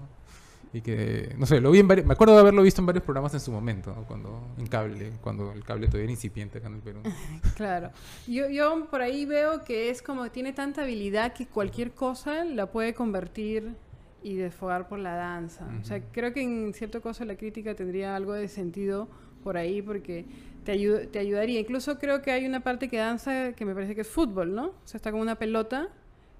Y 0.74 0.82
que, 0.82 1.34
no 1.38 1.46
sé, 1.46 1.62
lo 1.62 1.72
vi 1.72 1.80
en 1.80 1.88
vari- 1.88 2.04
me 2.04 2.12
acuerdo 2.14 2.34
de 2.34 2.42
haberlo 2.42 2.62
visto 2.62 2.82
en 2.82 2.86
varios 2.86 3.06
programas 3.06 3.34
en 3.34 3.40
su 3.40 3.50
momento, 3.50 3.94
¿no? 3.96 4.04
cuando 4.04 4.46
en 4.58 4.68
cable, 4.68 5.14
cuando 5.22 5.54
el 5.54 5.64
cable 5.64 5.88
todavía 5.88 6.04
era 6.04 6.12
incipiente 6.12 6.58
acá 6.58 6.68
en 6.68 6.74
el 6.74 6.82
Perú. 6.82 7.00
Claro. 7.56 7.92
Yo, 8.28 8.50
yo 8.50 8.86
por 8.92 9.02
ahí 9.02 9.24
veo 9.26 9.64
que 9.64 9.90
es 9.90 10.02
como 10.02 10.30
tiene 10.32 10.52
tanta 10.52 10.82
habilidad 10.82 11.32
que 11.32 11.48
cualquier 11.48 11.92
cosa 11.92 12.44
la 12.44 12.66
puede 12.70 12.94
convertir 12.94 13.74
y 14.22 14.36
desfogar 14.36 14.90
por 14.90 15.00
la 15.00 15.16
danza. 15.16 15.66
O 15.82 15.86
sea, 15.86 16.02
creo 16.12 16.34
que 16.34 16.42
en 16.42 16.74
cierto 16.74 17.00
caso 17.02 17.24
la 17.24 17.38
crítica 17.38 17.74
tendría 17.74 18.14
algo 18.14 18.34
de 18.34 18.50
sentido 18.50 19.08
por 19.46 19.56
ahí 19.56 19.82
porque 19.82 20.26
te, 20.66 20.74
ayu- 20.74 21.10
te 21.10 21.20
ayudaría. 21.20 21.60
Incluso 21.62 21.98
creo 21.98 22.22
que 22.22 22.32
hay 22.32 22.46
una 22.46 22.60
parte 22.60 22.90
que 22.90 22.98
danza 22.98 23.54
que 23.54 23.64
me 23.66 23.74
parece 23.74 23.96
que 23.96 24.02
es 24.02 24.10
fútbol, 24.10 24.54
¿no? 24.54 24.66
O 24.66 24.74
sea, 24.84 24.98
está 24.98 25.12
como 25.12 25.22
una 25.24 25.36
pelota 25.36 25.88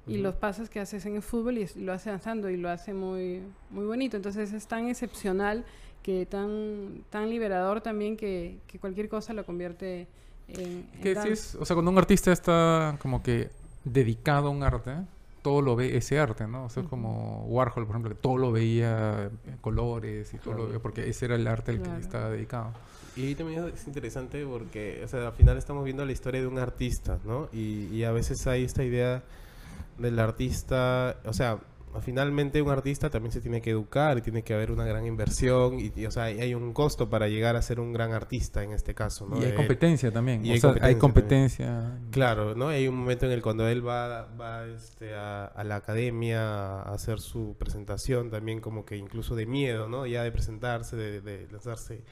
y 0.08 0.16
Ujú. 0.16 0.24
los 0.24 0.36
pases 0.36 0.70
que 0.70 0.80
haces 0.80 1.06
en 1.06 1.16
el 1.16 1.22
fútbol 1.22 1.58
y, 1.58 1.68
lo 1.78 1.94
hace 1.94 2.10
danzando 2.10 2.50
y 2.50 2.58
lo 2.58 2.70
hace 2.70 2.94
muy, 2.94 3.42
muy 3.70 3.86
bonito. 3.86 4.18
Entonces 4.18 4.52
es 4.52 4.68
tan 4.68 4.88
excepcional 4.88 5.64
que 6.04 6.26
tan, 6.26 7.04
tan 7.10 7.30
liberador 7.30 7.82
también 7.82 8.18
que, 8.18 8.58
que 8.68 8.78
cualquier 8.80 9.08
cosa 9.10 9.34
lo 9.34 9.46
convierte 9.46 10.08
en, 10.48 10.60
en 10.94 11.02
Que 11.02 11.10
sí 11.10 11.16
danza. 11.16 11.30
es, 11.30 11.56
o 11.56 11.66
sea, 11.66 11.76
cuando 11.76 11.90
un 11.92 11.98
artista 11.98 12.32
está 12.32 12.98
como 13.02 13.24
que 13.24 13.50
dedicado 13.84 14.48
a 14.48 14.52
un 14.52 14.62
arte, 14.64 14.92
todo 15.46 15.62
lo 15.62 15.76
ve 15.76 15.96
ese 15.96 16.18
arte, 16.18 16.48
¿no? 16.48 16.66
O 16.66 16.70
sea, 16.72 16.82
es 16.82 16.90
como 16.90 17.46
Warhol, 17.46 17.86
por 17.86 17.92
ejemplo, 17.96 18.10
que 18.10 18.16
todo 18.20 18.36
lo 18.40 18.52
veía 18.52 19.30
en 19.46 19.58
colores 19.58 20.34
y 20.34 20.40
todo 20.40 20.56
lo 20.56 20.66
veía, 20.66 20.80
porque 20.80 21.08
ese 21.08 21.26
era 21.26 21.36
el 21.36 21.46
arte 21.46 21.70
al 21.70 21.82
Claro. 21.82 21.96
que 21.98 22.02
estaba 22.02 22.30
dedicado. 22.32 22.72
Y 23.16 23.28
ahí 23.28 23.36
también 23.36 23.64
es 23.72 23.86
interesante 23.86 24.44
porque, 24.44 25.04
o 25.06 25.08
sea, 25.08 25.28
al 25.28 25.34
final 25.34 25.56
estamos 25.60 25.86
viendo 25.86 26.04
la 26.04 26.12
historia 26.14 26.42
de 26.42 26.48
un 26.48 26.58
artista, 26.58 27.20
¿no? 27.26 27.48
Y, 27.54 27.86
y 27.94 28.04
a 28.06 28.12
veces 28.12 28.48
hay 28.48 28.64
esta 28.64 28.84
idea 28.84 29.22
del 30.00 30.18
artista, 30.18 31.18
o 31.26 31.34
sea, 31.34 31.60
finalmente 32.02 32.62
un 32.62 32.70
artista 32.70 33.10
también 33.10 33.32
se 33.32 33.42
tiene 33.42 33.62
que 33.62 33.70
educar 33.72 34.18
y 34.18 34.22
tiene 34.22 34.44
que 34.44 34.54
haber 34.54 34.72
una 34.72 34.86
gran 34.86 35.06
inversión 35.06 35.80
y, 35.80 35.92
y, 35.96 36.06
o 36.06 36.12
sea, 36.12 36.24
hay- 36.24 36.54
un 36.56 36.74
costo 36.74 37.10
para 37.10 37.28
llegar 37.28 37.56
a 37.56 37.62
ser 37.62 37.80
un 37.80 37.92
gran 37.94 38.14
artista 38.14 38.64
en 38.64 38.72
este 38.72 38.94
caso, 38.94 39.28
¿no? 39.28 39.42
y 39.42 39.46
hay 39.46 39.52
Eh, 39.52 39.56
competencia 39.56 40.12
también. 40.12 40.46
y 40.46 40.50
o 40.50 40.54
hay 40.54 40.60
sea, 40.60 40.76
hay 40.82 40.96
competencia. 40.96 42.00
Claro, 42.12 42.56
¿no? 42.56 42.70
Hay 42.70 42.88
un 42.88 42.96
momento 42.96 43.26
en 43.26 43.32
el 43.34 43.42
cuando 43.42 43.68
él 43.68 43.86
va, 43.86 44.28
va 44.40 44.66
este, 44.68 45.14
a, 45.16 45.46
a 45.46 45.64
la 45.64 45.76
academia 45.78 46.80
a 46.82 46.94
hacer 46.94 47.20
su 47.20 47.56
presentación 47.60 48.30
también 48.30 48.62
como 48.62 48.86
que 48.86 48.96
incluso 48.98 49.36
de 49.36 49.46
miedo, 49.46 49.90
¿no? 49.90 50.06
Ya 50.06 50.24
de 50.24 50.32
presentarse, 50.32 50.96
de, 50.96 51.22
de 51.22 51.48
lanzarse. 51.52 52.04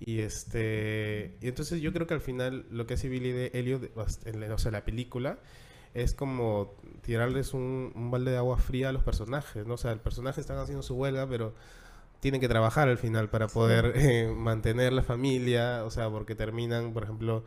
Y 0.00 0.20
este 0.20 1.36
y 1.40 1.48
entonces 1.48 1.80
yo 1.80 1.92
creo 1.92 2.06
que 2.06 2.14
al 2.14 2.20
final 2.20 2.66
lo 2.70 2.86
que 2.86 2.94
hace 2.94 3.08
Billy 3.08 3.32
de 3.32 3.50
Elliot, 3.54 3.90
en 4.24 4.40
la- 4.40 4.54
o 4.54 4.58
sea, 4.58 4.70
la 4.72 4.84
película, 4.84 5.38
es 6.02 6.14
como 6.14 6.74
tirarles 7.02 7.54
un, 7.54 7.92
un 7.94 8.10
balde 8.10 8.32
de 8.32 8.38
agua 8.38 8.58
fría 8.58 8.90
a 8.90 8.92
los 8.92 9.02
personajes, 9.04 9.66
¿no? 9.66 9.74
O 9.74 9.78
sea, 9.78 9.92
el 9.92 10.00
personaje 10.00 10.40
están 10.40 10.58
haciendo 10.58 10.82
su 10.82 10.94
huelga, 10.96 11.28
pero 11.28 11.54
tienen 12.20 12.40
que 12.40 12.48
trabajar 12.48 12.88
al 12.88 12.98
final 12.98 13.28
para 13.30 13.48
poder 13.48 13.92
eh, 13.96 14.28
mantener 14.36 14.92
la 14.92 15.02
familia, 15.02 15.84
o 15.84 15.90
sea, 15.90 16.10
porque 16.10 16.34
terminan, 16.34 16.92
por 16.92 17.04
ejemplo, 17.04 17.44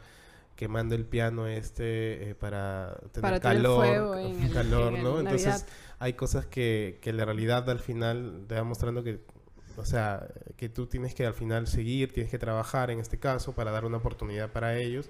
quemando 0.55 0.95
el 0.95 1.05
piano 1.05 1.47
este 1.47 2.31
eh, 2.31 2.35
para 2.35 2.97
tener 3.13 3.21
Para 3.21 3.39
calor, 3.39 3.85
fuego 3.85 4.15
en 4.15 4.43
el- 4.43 4.53
calor, 4.53 4.95
en 4.95 5.03
¿no? 5.03 5.19
Entonces 5.19 5.65
Navidad. 5.65 5.67
hay 5.99 6.13
cosas 6.13 6.45
que, 6.45 6.99
que 7.01 7.13
la 7.13 7.25
realidad 7.25 7.69
al 7.69 7.79
final 7.79 8.45
te 8.47 8.55
va 8.55 8.63
mostrando 8.63 9.03
que, 9.03 9.21
o 9.77 9.85
sea, 9.85 10.27
que 10.57 10.69
tú 10.69 10.88
tienes 10.88 11.15
que 11.15 11.25
al 11.25 11.33
final 11.33 11.67
seguir, 11.67 12.13
tienes 12.13 12.31
que 12.31 12.39
trabajar 12.39 12.91
en 12.91 12.99
este 12.99 13.19
caso 13.19 13.53
para 13.53 13.71
dar 13.71 13.85
una 13.85 13.97
oportunidad 13.97 14.51
para 14.51 14.77
ellos. 14.77 15.09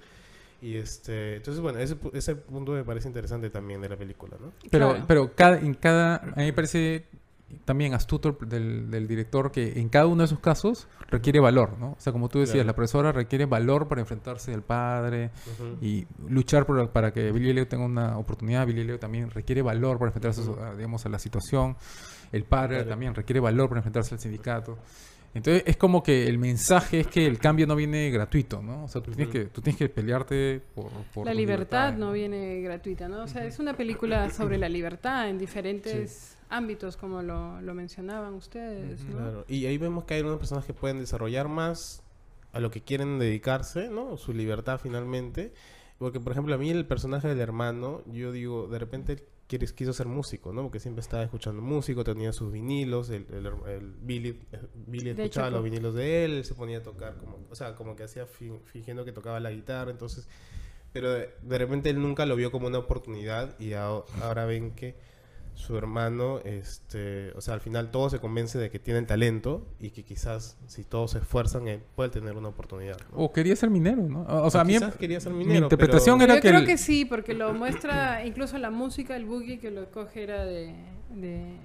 Y 0.61 0.75
este, 0.75 1.37
entonces 1.37 1.61
bueno, 1.61 1.79
ese, 1.79 1.97
pu- 1.99 2.11
ese 2.13 2.35
punto 2.35 2.73
me 2.73 2.83
parece 2.83 3.07
interesante 3.07 3.49
también 3.49 3.79
de 3.81 3.89
la 3.89 3.95
película, 3.97 4.35
¿no? 4.39 4.51
Pero, 4.69 4.89
Claro. 4.89 5.05
pero 5.07 5.35
cada, 5.35 5.57
en 5.59 5.73
cada, 5.73 6.15
a 6.17 6.25
mí 6.37 6.43
me 6.45 6.53
parece 6.53 7.05
también 7.65 7.93
astuto 7.95 8.37
el- 8.41 8.49
del, 8.49 8.91
del 8.91 9.07
director 9.07 9.51
que 9.51 9.79
en 9.79 9.89
cada 9.89 10.05
uno 10.05 10.17
de 10.17 10.25
esos 10.25 10.39
casos 10.39 10.87
requiere 11.09 11.39
valor, 11.39 11.77
¿no? 11.79 11.91
O 11.93 11.95
sea, 11.97 12.13
como 12.13 12.29
tú 12.29 12.39
decías, 12.39 12.55
Claro. 12.55 12.67
la 12.67 12.73
profesora 12.75 13.11
requiere 13.11 13.45
valor 13.45 13.87
para 13.87 14.01
enfrentarse 14.01 14.53
al 14.53 14.61
padre 14.61 15.31
y 15.81 16.05
luchar 16.27 16.65
por- 16.65 16.89
para 16.91 17.11
que 17.13 17.31
Billy 17.31 17.49
Elliot 17.51 17.69
tenga 17.69 17.85
una 17.85 18.17
oportunidad. 18.17 18.67
Billy 18.67 18.81
Elliot 18.81 18.99
también 18.99 19.31
requiere 19.31 19.61
valor 19.61 19.97
para 19.97 20.09
enfrentarse, 20.09 20.41
a 20.61 20.75
digamos, 20.75 21.05
a 21.05 21.09
la 21.09 21.17
situación. 21.19 21.75
El 22.31 22.43
padre 22.43 22.75
Claro. 22.75 22.89
también 22.89 23.15
requiere 23.15 23.39
valor 23.39 23.69
para 23.69 23.79
enfrentarse 23.79 24.13
al 24.13 24.19
sindicato. 24.19 24.77
Entonces 25.33 25.63
es 25.67 25.77
como 25.77 26.01
que 26.01 26.27
el 26.27 26.37
mensaje 26.39 27.01
es 27.01 27.07
que 27.07 27.25
el 27.25 27.37
cambio 27.37 27.67
no 27.67 27.75
viene 27.75 28.09
gratuito, 28.09 28.61
¿no? 28.61 28.85
O 28.85 28.87
sea, 28.87 29.01
tú, 29.01 29.11
tienes, 29.11 29.31
que, 29.31 29.45
tú 29.45 29.61
tienes 29.61 29.77
que 29.77 29.87
pelearte 29.89 30.61
por... 30.73 30.89
por 31.13 31.25
La 31.25 31.33
libertad 31.33 31.89
libertades, 31.93 31.99
no 31.99 32.11
viene 32.11 32.61
gratuita, 32.61 33.07
¿no? 33.07 33.23
O 33.23 33.27
sea, 33.27 33.45
es 33.45 33.59
una 33.59 33.75
película 33.75 34.29
sobre 34.31 34.57
la 34.57 34.69
libertad 34.69 35.29
en 35.29 35.37
diferentes 35.37 36.11
Sí. 36.11 36.35
ámbitos, 36.49 36.97
como 36.97 37.21
lo, 37.21 37.61
lo 37.61 37.73
mencionaban 37.75 38.33
ustedes, 38.33 39.03
¿no? 39.05 39.17
Claro. 39.17 39.45
Y 39.47 39.65
ahí 39.67 39.77
vemos 39.77 40.05
que 40.05 40.15
hay 40.15 40.21
unas 40.21 40.39
personas 40.39 40.65
que 40.65 40.73
pueden 40.73 40.99
desarrollar 40.99 41.47
más 41.47 42.01
a 42.51 42.59
lo 42.59 42.71
que 42.71 42.81
quieren 42.81 43.19
dedicarse, 43.19 43.89
¿no? 43.89 44.17
Su 44.17 44.33
libertad 44.33 44.79
finalmente. 44.81 45.53
Porque, 45.99 46.19
por 46.19 46.31
ejemplo, 46.31 46.55
a 46.55 46.57
mí 46.57 46.69
el 46.71 46.85
personaje 46.87 47.27
del 47.27 47.39
hermano, 47.39 48.01
yo 48.07 48.31
digo, 48.31 48.67
de 48.67 48.79
repente 48.79 49.27
él 49.49 49.59
quiere- 49.59 49.73
quiso 49.73 49.93
ser 49.93 50.07
músico, 50.07 50.53
¿no? 50.53 50.61
Porque 50.63 50.79
siempre 50.79 51.01
estaba 51.01 51.23
escuchando 51.23 51.61
músico, 51.61 52.03
tenía 52.03 52.31
sus 52.33 52.51
vinilos, 52.51 53.09
el, 53.09 53.25
el, 53.31 53.45
el 53.67 53.91
Billy, 54.01 54.39
eh, 54.51 54.59
Billy 54.87 55.09
escuchaba 55.09 55.47
hecho, 55.47 55.55
los 55.55 55.63
vinilos 55.63 55.93
de 55.95 56.25
él, 56.25 56.31
él 56.33 56.45
se 56.45 56.53
ponía 56.55 56.77
a 56.77 56.83
tocar, 56.83 57.15
como, 57.17 57.39
o 57.49 57.55
sea, 57.55 57.75
como 57.75 57.95
que 57.95 58.03
hacía 58.03 58.25
fi- 58.25 58.51
fingiendo 58.65 59.03
que 59.05 59.11
tocaba 59.11 59.39
la 59.39 59.51
guitarra, 59.51 59.91
entonces... 59.91 60.27
Pero 60.91 61.11
de, 61.13 61.29
de 61.43 61.57
repente 61.59 61.91
él 61.91 62.01
nunca 62.01 62.25
lo 62.25 62.35
vio 62.35 62.51
como 62.51 62.65
una 62.65 62.79
oportunidad 62.79 63.59
y 63.59 63.73
ahora 63.73 64.45
ven 64.45 64.71
que 64.71 64.95
su 65.59 65.77
hermano, 65.77 66.39
este, 66.45 67.31
o 67.35 67.41
sea, 67.41 67.53
al 67.53 67.59
final 67.59 67.91
todo 67.91 68.09
se 68.09 68.19
convence 68.19 68.57
de 68.57 68.69
que 68.71 68.79
tiene 68.79 68.99
el 69.01 69.05
talento 69.05 69.67
y 69.79 69.89
que 69.89 70.03
quizás 70.03 70.57
si 70.67 70.85
todos 70.85 71.11
se 71.11 71.17
esfuerzan, 71.19 71.67
él 71.67 71.81
puede 71.95 72.09
tener 72.09 72.37
una 72.37 72.47
oportunidad. 72.47 72.97
¿no? 73.11 73.17
O 73.17 73.33
quería 73.33 73.55
ser 73.57 73.69
minero, 73.69 74.03
¿no? 74.03 74.21
O 74.21 74.45
o 74.45 74.49
sea, 74.49 74.61
a 74.61 74.63
mí 74.63 74.73
quizás 74.73 74.95
quería 74.95 75.19
ser 75.19 75.33
mi 75.33 75.39
minero, 75.43 75.65
interpretación 75.65 76.17
pero- 76.17 76.31
era 76.31 76.35
Yo 76.37 76.41
que... 76.41 76.47
creo 76.47 76.59
el- 76.61 76.65
que 76.65 76.77
sí, 76.77 77.03
porque 77.03 77.33
lo 77.33 77.53
muestra 77.53 78.25
incluso 78.25 78.57
la 78.57 78.71
música, 78.71 79.15
el 79.17 79.25
boogie 79.25 79.59
que 79.59 79.69
lo 79.69 79.91
coge 79.91 80.23
era 80.23 80.45
de, 80.45 80.73
de, 81.13 81.55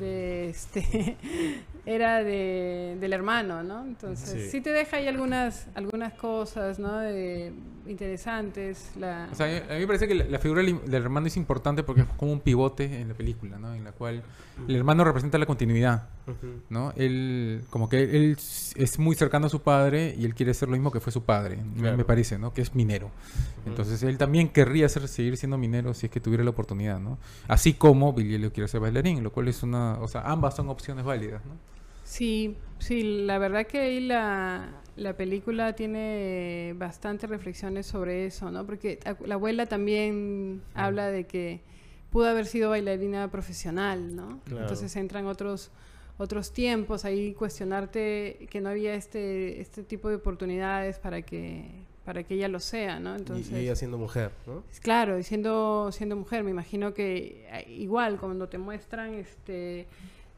de 0.00 0.48
este 0.48 1.16
era 1.86 2.22
de, 2.24 2.96
del 3.00 3.12
hermano, 3.12 3.62
¿no? 3.62 3.84
Entonces 3.84 4.42
Sí. 4.42 4.50
sí. 4.50 4.60
te 4.60 4.72
deja 4.72 4.96
ahí 4.96 5.06
algunas 5.06 5.68
algunas 5.76 6.12
cosas, 6.14 6.78
¿no? 6.80 6.98
De, 6.98 7.52
interesantes. 7.88 8.92
La, 8.98 9.28
O 9.32 9.34
sea, 9.34 9.46
a 9.46 9.74
mí 9.74 9.80
me 9.80 9.86
parece 9.86 10.06
que 10.08 10.14
la, 10.14 10.24
la 10.24 10.38
figura 10.38 10.62
del, 10.62 10.78
hermano 10.94 11.26
es 11.26 11.36
importante 11.36 11.82
porque 11.82 12.02
es 12.02 12.06
como 12.16 12.32
un 12.32 12.40
pivote 12.40 13.00
en 13.00 13.08
la 13.08 13.14
película, 13.14 13.58
¿no? 13.58 13.74
En 13.74 13.84
la 13.84 13.92
cual 13.92 14.22
el 14.66 14.76
hermano 14.76 15.04
representa 15.04 15.38
la 15.38 15.46
continuidad. 15.46 16.08
¿no? 16.68 16.92
Él, 16.96 17.62
como 17.70 17.88
que 17.88 18.02
él 18.02 18.36
es 18.76 18.98
muy 18.98 19.16
cercano 19.16 19.46
a 19.46 19.48
su 19.48 19.62
padre 19.62 20.14
y 20.18 20.26
él 20.26 20.34
quiere 20.34 20.52
ser 20.52 20.68
lo 20.68 20.74
mismo 20.74 20.90
que 20.92 21.00
fue 21.00 21.10
su 21.10 21.22
padre, 21.22 21.56
me- 21.56 21.80
Claro. 21.80 21.96
me 21.96 22.04
parece, 22.04 22.38
¿no? 22.38 22.52
Que 22.52 22.60
es 22.60 22.74
minero. 22.74 23.10
Entonces 23.64 24.02
él 24.02 24.18
también 24.18 24.48
querría 24.50 24.88
ser, 24.90 25.08
seguir 25.08 25.38
siendo 25.38 25.56
minero 25.56 25.94
si 25.94 26.04
es 26.06 26.12
que 26.12 26.20
tuviera 26.20 26.44
la 26.44 26.50
oportunidad, 26.50 27.00
¿no? 27.00 27.16
Así 27.46 27.72
como 27.72 28.12
Billy 28.12 28.34
Elliot 28.34 28.52
quiere 28.52 28.68
ser 28.68 28.80
bailarín, 28.80 29.22
lo 29.24 29.32
cual 29.32 29.48
es 29.48 29.62
una... 29.62 29.94
O 30.00 30.08
sea, 30.08 30.20
ambas 30.22 30.54
son 30.56 30.68
opciones 30.68 31.02
válidas, 31.04 31.42
¿no? 31.46 31.52
Sí, 32.04 32.56
sí, 32.78 33.24
la 33.24 33.38
verdad 33.38 33.66
que 33.66 33.78
ahí 33.80 34.00
la, 34.00 34.68
la 34.98 35.16
película 35.16 35.74
tiene 35.74 36.74
bastantes 36.76 37.30
reflexiones 37.30 37.86
sobre 37.86 38.26
eso, 38.26 38.50
¿no? 38.50 38.66
Porque 38.66 38.98
la 39.24 39.34
abuela 39.34 39.66
también 39.66 40.62
habla 40.74 41.10
de 41.10 41.24
que 41.24 41.60
pudo 42.10 42.28
haber 42.28 42.46
sido 42.46 42.70
bailarina 42.70 43.30
profesional, 43.30 44.14
¿no? 44.14 44.40
Claro. 44.44 44.62
Entonces 44.62 44.94
entran 44.96 45.26
otros 45.26 45.70
otros 46.20 46.52
tiempos 46.52 47.04
ahí 47.04 47.32
cuestionarte 47.34 48.48
que 48.50 48.60
no 48.60 48.70
había 48.70 48.94
este 48.94 49.60
este 49.60 49.84
tipo 49.84 50.08
de 50.08 50.16
oportunidades 50.16 50.98
para 50.98 51.22
que 51.22 51.86
para 52.04 52.22
que 52.22 52.36
ella 52.36 52.48
lo 52.48 52.58
sea, 52.58 52.98
¿no? 52.98 53.14
Entonces 53.14 53.52
y, 53.52 53.56
ella 53.56 53.76
siendo 53.76 53.98
mujer, 53.98 54.32
¿no? 54.46 54.64
Claro, 54.80 55.18
y 55.18 55.22
siendo, 55.22 55.92
siendo 55.92 56.16
mujer, 56.16 56.42
me 56.42 56.50
imagino 56.50 56.94
que 56.94 57.46
eh, 57.50 57.70
igual 57.70 58.18
cuando 58.18 58.48
te 58.48 58.56
muestran 58.56 59.12
este 59.12 59.86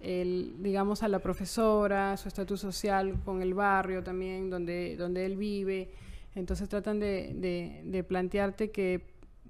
el, 0.01 0.55
digamos 0.63 1.03
a 1.03 1.09
la 1.09 1.19
profesora, 1.19 2.17
su 2.17 2.29
estatus 2.29 2.61
social 2.61 3.17
con 3.25 3.43
el 3.43 3.55
barrio 3.55 4.03
también 4.03 4.51
donde, 4.51 4.97
donde 4.97 5.27
él 5.27 5.37
vive, 5.37 5.91
entonces 6.35 6.69
tratan 6.69 6.99
de, 7.01 7.33
de- 7.35 7.83
de 7.85 8.05
plantearte 8.05 8.71
que, 8.71 9.03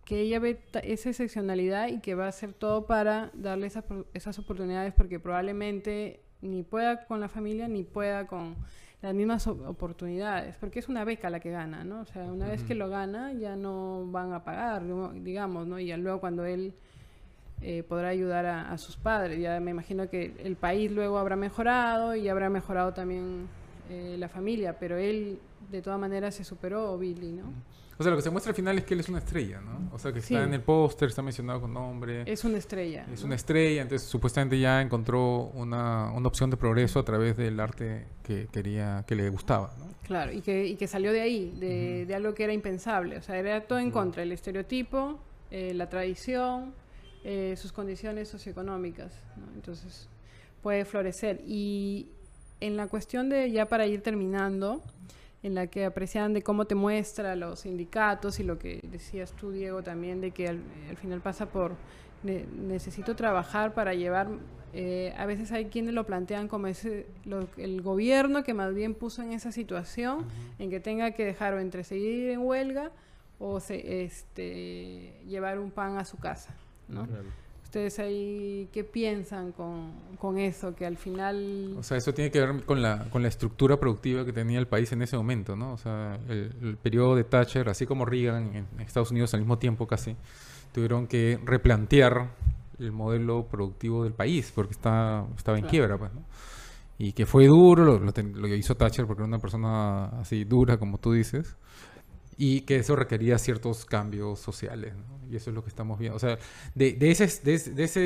que 0.05 0.21
ella 0.21 0.39
ve 0.41 0.59
esa 0.83 1.11
excepcionalidad 1.11 1.89
y 1.89 2.01
que 2.01 2.15
va 2.15 2.25
a 2.27 2.29
hacer 2.29 2.53
todo 2.53 2.87
para 2.87 3.31
darle 3.35 3.67
esas, 3.67 3.85
esas 4.15 4.39
oportunidades 4.39 4.93
porque 4.95 5.21
probablemente 5.21 6.21
ni 6.43 6.63
pueda 6.63 7.05
con 7.07 7.21
la 7.21 7.29
familia 7.29 7.69
ni 7.69 7.85
pueda 7.85 8.27
con 8.27 8.57
las 9.03 9.15
mismas 9.15 9.47
oportunidades, 9.47 10.57
porque 10.57 10.79
es 10.79 10.89
una 10.89 11.05
beca 11.05 11.31
la 11.31 11.41
que 11.41 11.51
gana, 11.51 11.85
¿no? 11.85 12.01
O 12.01 12.05
sea, 12.05 12.25
una 12.25 12.49
vez 12.49 12.63
que 12.65 12.75
lo 12.75 12.91
gana 12.91 13.33
ya 13.33 13.57
no 13.57 14.07
van 14.11 14.33
a 14.35 14.45
pagar, 14.45 14.83
digamos, 15.23 15.67
¿no? 15.67 15.79
Y 15.79 15.87
ya 15.87 15.97
luego 15.97 16.21
cuando 16.21 16.45
él 16.45 16.75
eh, 17.63 17.83
podrá 17.83 18.09
ayudar 18.09 18.47
a, 18.47 18.73
a 18.73 18.79
sus 18.79 18.97
padres, 18.97 19.39
ya 19.41 19.61
me 19.61 19.71
imagino 19.71 20.09
que 20.09 20.35
el 20.45 20.57
país 20.57 20.91
luego 20.91 21.19
habrá 21.19 21.37
mejorado 21.37 22.15
y 22.17 22.29
habrá 22.29 22.49
mejorado 22.51 22.93
también 22.95 23.47
eh, 23.91 24.17
la 24.19 24.29
familia, 24.29 24.79
pero 24.79 24.97
él 24.97 25.39
de 25.71 25.83
todas 25.83 26.01
maneras 26.01 26.35
se 26.35 26.45
superó, 26.45 26.97
Billy, 26.99 27.33
¿no? 27.33 27.53
O 27.99 28.03
sea, 28.03 28.11
lo 28.11 28.17
que 28.17 28.23
se 28.23 28.31
muestra 28.31 28.51
al 28.53 28.57
final 28.57 28.79
es 28.79 28.85
que 28.85 28.95
él 28.95 29.01
es 29.01 29.11
una 29.11 29.19
estrella, 29.19 29.61
¿no? 29.61 29.95
O 29.95 29.99
sea, 29.99 30.11
que 30.11 30.21
está 30.21 30.29
Sí. 30.29 30.35
en 30.37 30.55
el 30.55 30.63
póster, 30.63 31.11
está 31.11 31.21
mencionado 31.21 31.61
con 31.61 31.75
nombre. 31.75 32.23
Es 32.25 32.45
una 32.45 32.57
estrella. 32.57 33.05
Es 33.13 33.21
¿no? 33.21 33.27
una 33.27 33.35
estrella, 33.35 33.83
entonces 33.83 34.09
supuestamente 34.09 34.59
ya 34.59 34.81
encontró 34.81 35.51
una, 35.53 36.11
una 36.13 36.27
opción 36.29 36.49
de 36.49 36.57
progreso 36.57 36.99
a 36.99 37.05
través 37.05 37.37
del 37.37 37.61
arte 37.61 38.07
que 38.23 38.49
quería, 38.51 39.05
que 39.07 39.15
le 39.17 39.29
gustaba, 39.29 39.75
¿no? 39.79 39.85
Claro, 40.07 40.33
y 40.33 40.41
que, 40.41 40.67
y 40.67 40.77
que 40.77 40.87
salió 40.89 41.13
de 41.13 41.21
ahí, 41.21 41.55
de, 41.61 42.07
de 42.07 42.15
algo 42.15 42.33
que 42.33 42.45
era 42.45 42.55
impensable. 42.55 43.19
O 43.19 43.23
sea, 43.23 43.37
era 43.39 43.61
todo 43.61 43.79
en 43.79 43.91
contra, 43.91 44.23
el 44.23 44.33
estereotipo, 44.33 45.19
eh, 45.51 45.75
la 45.75 45.91
tradición, 45.91 46.73
eh, 47.25 47.55
sus 47.57 47.73
condiciones 47.73 48.29
socioeconómicas. 48.29 49.13
¿no? 49.37 49.53
Entonces, 49.55 50.09
puede 50.63 50.85
florecer. 50.85 51.41
Y 51.47 52.09
en 52.61 52.77
la 52.77 52.87
cuestión 52.89 53.29
de, 53.29 53.51
ya 53.51 53.67
para 53.67 53.87
ir 53.87 54.03
terminando, 54.03 54.83
en 55.43 55.55
la 55.55 55.67
que 55.69 55.87
apreciaban 55.87 56.35
de 56.35 56.43
cómo 56.43 56.67
te 56.67 56.75
muestra 56.75 57.35
los 57.37 57.61
sindicatos 57.61 58.41
y 58.41 58.43
lo 58.43 58.59
que 58.59 58.81
decías 58.85 59.33
tú, 59.33 59.51
Diego, 59.53 59.83
también, 59.83 60.21
de 60.21 60.33
que 60.33 60.49
al, 60.49 60.61
al 60.91 60.97
final 60.99 61.21
pasa 61.23 61.47
por 61.47 61.73
ne- 62.23 62.45
necesito 62.53 63.17
trabajar 63.17 63.73
para 63.73 63.95
llevar. 63.95 64.29
eh, 64.75 65.13
a 65.17 65.25
veces 65.27 65.51
hay 65.51 65.65
quienes 65.65 65.95
lo 65.95 66.05
plantean 66.05 66.47
como 66.47 66.67
ese, 66.69 67.07
lo- 67.25 67.49
el 67.57 67.81
gobierno 67.83 68.45
que 68.45 68.53
más 68.55 68.75
bien 68.75 68.95
puso 68.95 69.23
en 69.23 69.33
esa 69.33 69.51
situación, 69.51 70.27
en 70.59 70.69
que 70.71 70.79
tenga 70.79 71.11
que 71.13 71.25
dejar 71.25 71.55
o 71.55 71.59
entre 71.61 71.83
seguir 71.85 72.29
en 72.31 72.41
huelga 72.41 72.93
o 73.39 73.59
se, 73.61 74.05
este, 74.05 75.15
llevar 75.27 75.59
un 75.59 75.71
pan 75.71 75.97
a 75.97 76.05
su 76.05 76.19
casa. 76.19 76.55
¿No? 76.91 77.07
Claro. 77.07 77.25
¿Ustedes 77.65 78.01
ahí 78.01 78.69
qué 78.73 78.83
piensan 78.83 79.53
con, 79.53 79.93
con 80.19 80.39
eso? 80.39 80.75
Que 80.75 80.85
al 80.87 80.97
final... 80.97 81.77
O 81.79 81.85
sea, 81.85 81.99
eso 81.99 82.13
tiene 82.13 82.31
que 82.33 82.41
ver 82.41 82.65
con 82.65 82.83
la, 82.83 83.09
con 83.11 83.23
la 83.23 83.29
estructura 83.29 83.79
productiva 83.79 84.25
que 84.25 84.33
tenía 84.33 84.59
el 84.59 84.67
país 84.67 84.91
en 84.91 85.03
ese 85.03 85.17
momento, 85.17 85.55
¿no? 85.55 85.75
O 85.75 85.77
sea, 85.77 86.19
el, 86.29 86.53
el 86.63 86.77
periodo 86.79 87.15
de 87.15 87.23
Thatcher, 87.23 87.69
así 87.69 87.87
como 87.87 88.05
Reagan 88.05 88.57
en 88.57 88.81
Estados 88.81 89.13
Unidos 89.13 89.35
al 89.35 89.41
mismo 89.41 89.57
tiempo 89.59 89.87
casi, 89.87 90.17
tuvieron 90.75 91.07
que 91.07 91.39
replantear 91.45 92.31
el 92.81 92.91
modelo 92.91 93.47
productivo 93.47 94.03
del 94.03 94.15
país 94.15 94.51
porque 94.53 94.73
está, 94.73 95.25
estaba 95.37 95.57
en 95.59 95.63
Claro. 95.63 95.71
quiebra, 95.71 95.99
pues, 95.99 96.13
¿no? 96.13 96.23
Y 96.99 97.13
que 97.13 97.25
fue 97.25 97.47
duro, 97.47 97.85
lo, 97.85 97.99
lo 97.99 98.13
lo 98.13 98.49
hizo 98.49 98.75
Thatcher 98.75 99.07
porque 99.07 99.23
era 99.23 99.29
una 99.29 99.39
persona 99.39 100.07
así 100.21 100.45
dura, 100.45 100.77
como 100.77 100.99
tú 100.99 101.13
dices, 101.13 101.57
y 102.43 102.63
que 102.63 102.77
eso 102.77 102.97
requería 102.97 103.37
ciertos 103.39 103.85
cambios 103.85 104.39
sociales, 104.41 104.95
¿no? 104.97 105.29
Y 105.31 105.37
eso 105.37 105.51
es 105.51 105.55
lo 105.55 105.63
que 105.63 105.69
estamos 105.69 105.99
viendo. 105.99 106.17
O 106.17 106.19
sea, 106.19 106.39
de, 106.75 106.93
de 106.95 107.11
ese, 107.11 107.27
de, 107.45 107.55
ese- 107.55 107.71
de 107.73 107.85
ese, 107.85 108.01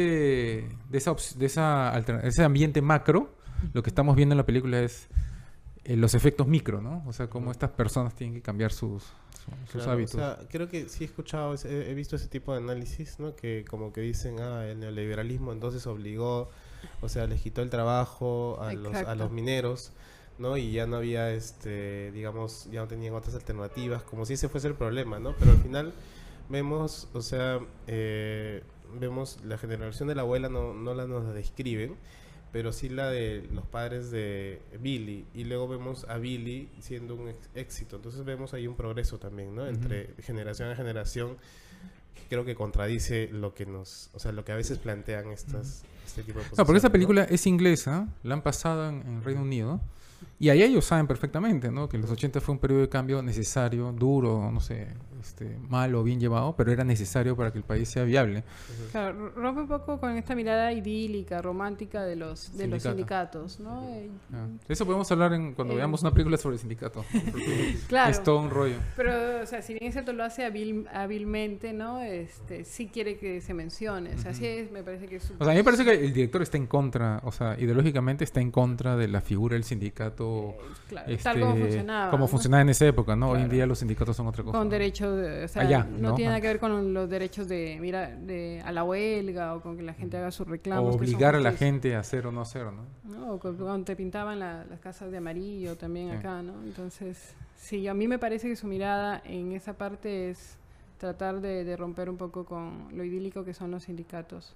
de 0.90 0.98
esa, 0.98 1.14
de 1.36 1.46
esa 1.46 1.96
ese 2.24 2.42
ambiente 2.42 2.82
macro, 2.82 3.30
lo 3.72 3.82
que 3.84 3.90
estamos 3.90 4.16
viendo 4.16 4.32
en 4.32 4.38
la 4.38 4.44
película 4.46 4.80
es 4.80 5.06
eh, 5.84 5.96
los 5.96 6.14
efectos 6.14 6.48
micro, 6.48 6.80
¿no? 6.82 7.04
O 7.06 7.12
sea, 7.12 7.28
cómo 7.28 7.52
estas 7.52 7.70
personas 7.70 8.14
tienen 8.16 8.34
que 8.34 8.42
cambiar 8.42 8.72
sus, 8.72 9.04
su- 9.04 9.10
sus 9.70 9.72
Claro, 9.82 9.92
hábitos. 9.92 10.14
O 10.16 10.18
sea, 10.18 10.38
creo 10.50 10.68
que 10.68 10.88
sí 10.88 11.04
he 11.04 11.06
escuchado, 11.06 11.54
ese- 11.54 11.68
he, 11.70 11.90
he 11.92 11.94
visto 11.94 12.16
ese 12.16 12.26
tipo 12.28 12.52
de 12.52 12.58
análisis, 12.58 13.20
¿no? 13.20 13.36
Que 13.36 13.64
como 13.70 13.92
que 13.92 14.00
dicen, 14.00 14.40
ah, 14.40 14.66
el 14.66 14.80
neoliberalismo 14.80 15.52
entonces 15.52 15.86
obligó, 15.86 16.50
o 17.02 17.08
sea, 17.08 17.26
les 17.28 17.40
quitó 17.40 17.62
el 17.62 17.70
trabajo 17.70 18.58
a, 18.60 18.72
los, 18.72 18.94
a 18.96 19.14
los 19.14 19.30
mineros, 19.30 19.92
¿no? 20.38 20.56
Y 20.56 20.72
ya 20.72 20.86
no 20.86 20.96
había, 20.96 21.32
este, 21.32 22.10
digamos, 22.12 22.68
ya 22.70 22.80
no 22.80 22.88
tenían 22.88 23.14
otras 23.14 23.34
alternativas, 23.34 24.02
como 24.02 24.26
si 24.26 24.34
ese 24.34 24.48
fuese 24.48 24.68
el 24.68 24.74
problema, 24.74 25.18
¿no? 25.18 25.34
Pero 25.38 25.52
al 25.52 25.58
final 25.58 25.92
vemos, 26.48 27.08
o 27.12 27.22
sea, 27.22 27.60
eh, 27.86 28.62
vemos 28.98 29.38
la 29.44 29.58
generación 29.58 30.08
de 30.08 30.14
la 30.14 30.22
abuela 30.22 30.48
no, 30.48 30.74
no 30.74 30.94
la 30.94 31.06
nos 31.06 31.32
describen, 31.34 31.96
pero 32.52 32.72
sí 32.72 32.88
la 32.88 33.10
de 33.10 33.48
los 33.52 33.66
padres 33.66 34.10
de 34.10 34.62
Billy. 34.80 35.26
Y 35.34 35.44
luego 35.44 35.66
vemos 35.66 36.06
a 36.08 36.18
Billy 36.18 36.70
siendo 36.78 37.16
un 37.16 37.32
éxito. 37.54 37.96
Entonces 37.96 38.24
vemos 38.24 38.54
ahí 38.54 38.68
un 38.68 38.76
progreso 38.76 39.18
también, 39.18 39.54
¿no? 39.56 39.66
Entre 39.66 40.14
generación 40.20 40.70
a 40.70 40.76
generación. 40.76 41.36
que 42.14 42.22
Creo 42.28 42.44
que 42.44 42.54
contradice 42.54 43.28
lo 43.32 43.54
que 43.54 43.66
nos, 43.66 44.08
o 44.12 44.20
sea, 44.20 44.30
lo 44.30 44.44
que 44.44 44.52
a 44.52 44.56
veces 44.56 44.78
plantean 44.78 45.32
estas, 45.32 45.82
este 46.06 46.22
tipo 46.22 46.38
de 46.38 46.44
cosas. 46.44 46.58
No, 46.58 46.64
porque 46.64 46.76
esta 46.76 46.92
película 46.92 47.24
es 47.24 47.44
inglesa, 47.48 48.06
la 48.22 48.34
han 48.34 48.42
pasado 48.42 48.88
en, 48.88 49.02
en 49.02 49.24
Reino 49.24 49.42
Unido, 49.42 49.80
y 50.38 50.48
ahí 50.48 50.62
ellos 50.62 50.84
saben 50.84 51.06
perfectamente, 51.06 51.70
¿no? 51.70 51.88
Que 51.88 51.98
los 51.98 52.10
80 52.10 52.40
fue 52.40 52.54
un 52.54 52.58
periodo 52.58 52.82
de 52.82 52.88
cambio 52.88 53.22
necesario, 53.22 53.92
duro, 53.92 54.50
no 54.52 54.60
sé, 54.60 54.88
este, 55.24 55.56
mal 55.70 55.94
o 55.94 56.02
bien 56.04 56.20
llevado, 56.20 56.54
pero 56.54 56.70
era 56.70 56.84
necesario 56.84 57.34
para 57.34 57.50
que 57.50 57.58
el 57.58 57.64
país 57.64 57.88
sea 57.88 58.04
viable. 58.04 58.44
Claro, 58.92 59.30
rompe 59.30 59.62
un 59.62 59.68
poco 59.68 59.98
con 59.98 60.16
esta 60.18 60.34
mirada 60.34 60.70
idílica, 60.72 61.40
romántica 61.40 62.02
de 62.04 62.16
los, 62.16 62.56
de 62.56 62.66
los 62.68 62.82
Sindicato. 62.82 63.48
sindicatos, 63.48 63.60
¿no? 63.60 63.82
Eh, 63.88 64.10
Ah, 64.34 64.46
eso 64.68 64.84
podemos 64.84 65.10
hablar 65.10 65.32
en, 65.32 65.54
cuando 65.54 65.72
Eh, 65.74 65.76
veamos 65.78 66.02
una 66.02 66.10
película 66.12 66.36
sobre 66.36 66.54
el 66.56 66.60
sindicato. 66.60 67.04
Claro. 67.88 68.10
Es 68.10 68.22
todo 68.22 68.40
un 68.40 68.50
rollo. 68.50 68.76
Pero, 68.96 69.42
o 69.42 69.46
sea, 69.46 69.62
si 69.62 69.72
bien 69.74 69.86
es 69.86 69.94
cierto 69.94 70.12
lo 70.12 70.24
hace 70.24 70.42
hábil- 70.46 70.86
hábilmente, 70.92 71.72
¿no? 71.72 72.00
Este, 72.00 72.64
sí 72.64 72.88
quiere 72.92 73.16
que 73.16 73.40
se 73.40 73.54
mencione. 73.54 74.14
O 74.14 74.18
sea, 74.18 74.34
sí 74.34 74.46
es, 74.46 74.70
me 74.70 74.82
parece 74.82 75.06
que 75.06 75.16
es... 75.16 75.30
O 75.30 75.44
sea, 75.44 75.46
a 75.48 75.50
mí 75.50 75.56
me 75.56 75.64
parece 75.64 75.84
que 75.84 75.92
el 75.92 76.12
director 76.12 76.42
está 76.42 76.56
en 76.56 76.66
contra, 76.66 77.20
o 77.24 77.32
sea, 77.32 77.56
ideológicamente 77.58 78.24
está 78.24 78.40
en 78.40 78.50
contra 78.50 78.96
de 78.96 79.08
la 79.08 79.20
figura 79.20 79.54
del 79.54 79.64
sindicato. 79.64 80.54
Claro, 80.88 81.10
este, 81.10 81.22
tal 81.24 81.40
como 81.40 81.56
funcionaba. 81.56 82.10
como 82.10 82.24
¿no? 82.24 82.28
funcionaba 82.28 82.62
en 82.62 82.68
esa 82.70 82.86
época, 82.86 83.16
¿no? 83.16 83.26
Hoy 83.30 83.36
en 83.38 83.44
Claro. 83.44 83.54
día 83.54 83.66
los 83.66 83.78
sindicatos 83.78 84.16
son 84.16 84.26
otra 84.26 84.42
cosa. 84.44 84.58
Con 84.58 84.66
¿no? 84.68 84.70
O 85.14 85.48
sea, 85.48 85.62
Allá, 85.62 85.84
no, 85.84 86.10
¿no? 86.10 86.14
tiene 86.14 86.28
nada 86.30 86.38
Ah. 86.38 86.40
que 86.40 86.46
ver 86.48 86.58
con 86.60 86.92
los 86.94 87.08
derechos 87.08 87.48
de, 87.48 87.78
mira, 87.80 88.08
de 88.10 88.62
a 88.64 88.72
la 88.72 88.84
huelga 88.84 89.54
o 89.54 89.60
con 89.60 89.76
que 89.76 89.82
la 89.82 89.94
gente 89.94 90.16
haga 90.16 90.30
sus 90.30 90.46
O 90.46 90.50
reclamos. 90.50 90.94
son 90.94 91.00
obligar 91.02 91.34
a 91.36 91.40
la 91.40 91.52
gente 91.52 91.94
a 91.94 92.00
hacer 92.00 92.26
o 92.26 92.32
no 92.32 92.40
hacer, 92.40 92.66
¿no? 92.66 92.84
¿no? 93.04 93.34
O 93.34 93.38
cu- 93.38 93.54
cuando 93.56 93.84
te 93.84 93.96
pintaban 93.96 94.38
la- 94.38 94.64
las 94.64 94.80
casas 94.80 95.10
de 95.10 95.18
amarillo 95.18 95.76
también 95.76 96.10
Sí. 96.10 96.16
acá, 96.16 96.42
¿no? 96.42 96.52
Entonces, 96.64 97.34
sí, 97.56 97.86
a 97.88 97.94
mí 97.94 98.06
me 98.08 98.18
parece 98.18 98.48
que 98.48 98.56
su 98.56 98.66
mirada 98.66 99.20
en 99.24 99.52
esa 99.52 99.74
parte 99.74 100.30
es 100.30 100.56
tratar 100.98 101.40
de, 101.40 101.64
de 101.64 101.76
romper 101.76 102.08
un 102.08 102.16
poco 102.16 102.44
con 102.44 102.88
lo 102.92 103.04
idílico 103.04 103.44
que 103.44 103.52
son 103.54 103.70
los 103.70 103.82
sindicatos. 103.84 104.54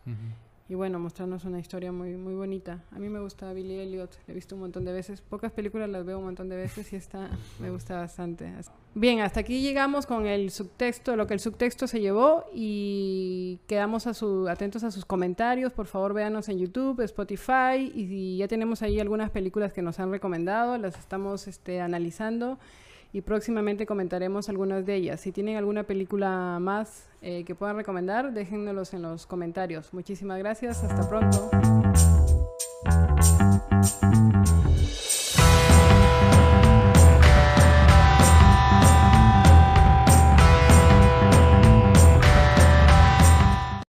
Y 0.71 0.75
bueno, 0.75 0.99
mostrarnos 0.99 1.45
una 1.47 1.59
historia 1.59 1.93
muy 1.93 2.17
muy 2.19 2.35
bonita. 2.35 2.85
A 2.95 2.99
mí 2.99 3.09
me 3.09 3.21
gusta 3.21 3.53
Billy 3.55 3.79
Elliot, 3.79 4.11
la 4.27 4.33
he 4.33 4.35
visto 4.35 4.55
un 4.55 4.61
montón 4.61 4.85
de 4.85 4.93
veces. 4.93 5.23
Pocas 5.23 5.51
películas 5.51 5.89
las 5.89 6.05
veo 6.05 6.19
un 6.19 6.25
montón 6.27 6.51
de 6.51 6.57
veces 6.57 6.93
y 6.93 6.97
esta 6.97 7.31
me 7.59 7.71
gusta 7.71 7.97
bastante. 7.97 8.53
Bien, 9.01 9.21
hasta 9.21 9.39
aquí 9.39 9.63
llegamos 9.63 10.07
con 10.07 10.27
el 10.27 10.51
subtexto, 10.51 11.15
lo 11.15 11.29
que 11.29 11.35
el 11.35 11.39
subtexto 11.39 11.87
se 11.87 12.01
llevó 12.01 12.47
y 12.53 13.61
quedamos 13.69 14.09
a 14.09 14.13
su, 14.13 14.49
atentos 14.49 14.83
a 14.83 14.91
sus 14.91 15.05
comentarios. 15.05 15.73
Por 15.73 15.87
favor, 15.87 16.15
véanos 16.15 16.49
en 16.49 16.59
YouTube, 16.59 17.01
Spotify 17.03 17.93
y 17.95 18.39
ya 18.39 18.49
tenemos 18.49 18.83
ahí 18.83 18.99
algunas 18.99 19.31
películas 19.31 19.73
que 19.73 19.83
nos 19.83 20.01
han 20.01 20.11
recomendado, 20.11 20.77
las 20.79 20.99
estamos 20.99 21.47
este, 21.47 21.81
analizando 21.81 22.59
y 23.13 23.21
próximamente 23.21 23.87
comentaremos 23.87 24.49
algunas 24.49 24.85
de 24.85 24.97
ellas. 24.97 25.21
Si 25.21 25.31
tienen 25.31 25.57
alguna 25.57 25.85
película 25.85 26.59
más 26.61 27.07
eh, 27.23 27.45
que 27.45 27.55
puedan 27.55 27.77
recomendar, 27.77 28.33
déjennoslos 28.33 28.95
en 28.95 29.03
los 29.03 29.27
comentarios. 29.27 29.95
Muchísimas 29.95 30.41
gracias, 30.41 30.83
hasta 30.83 31.09
pronto. 31.09 31.51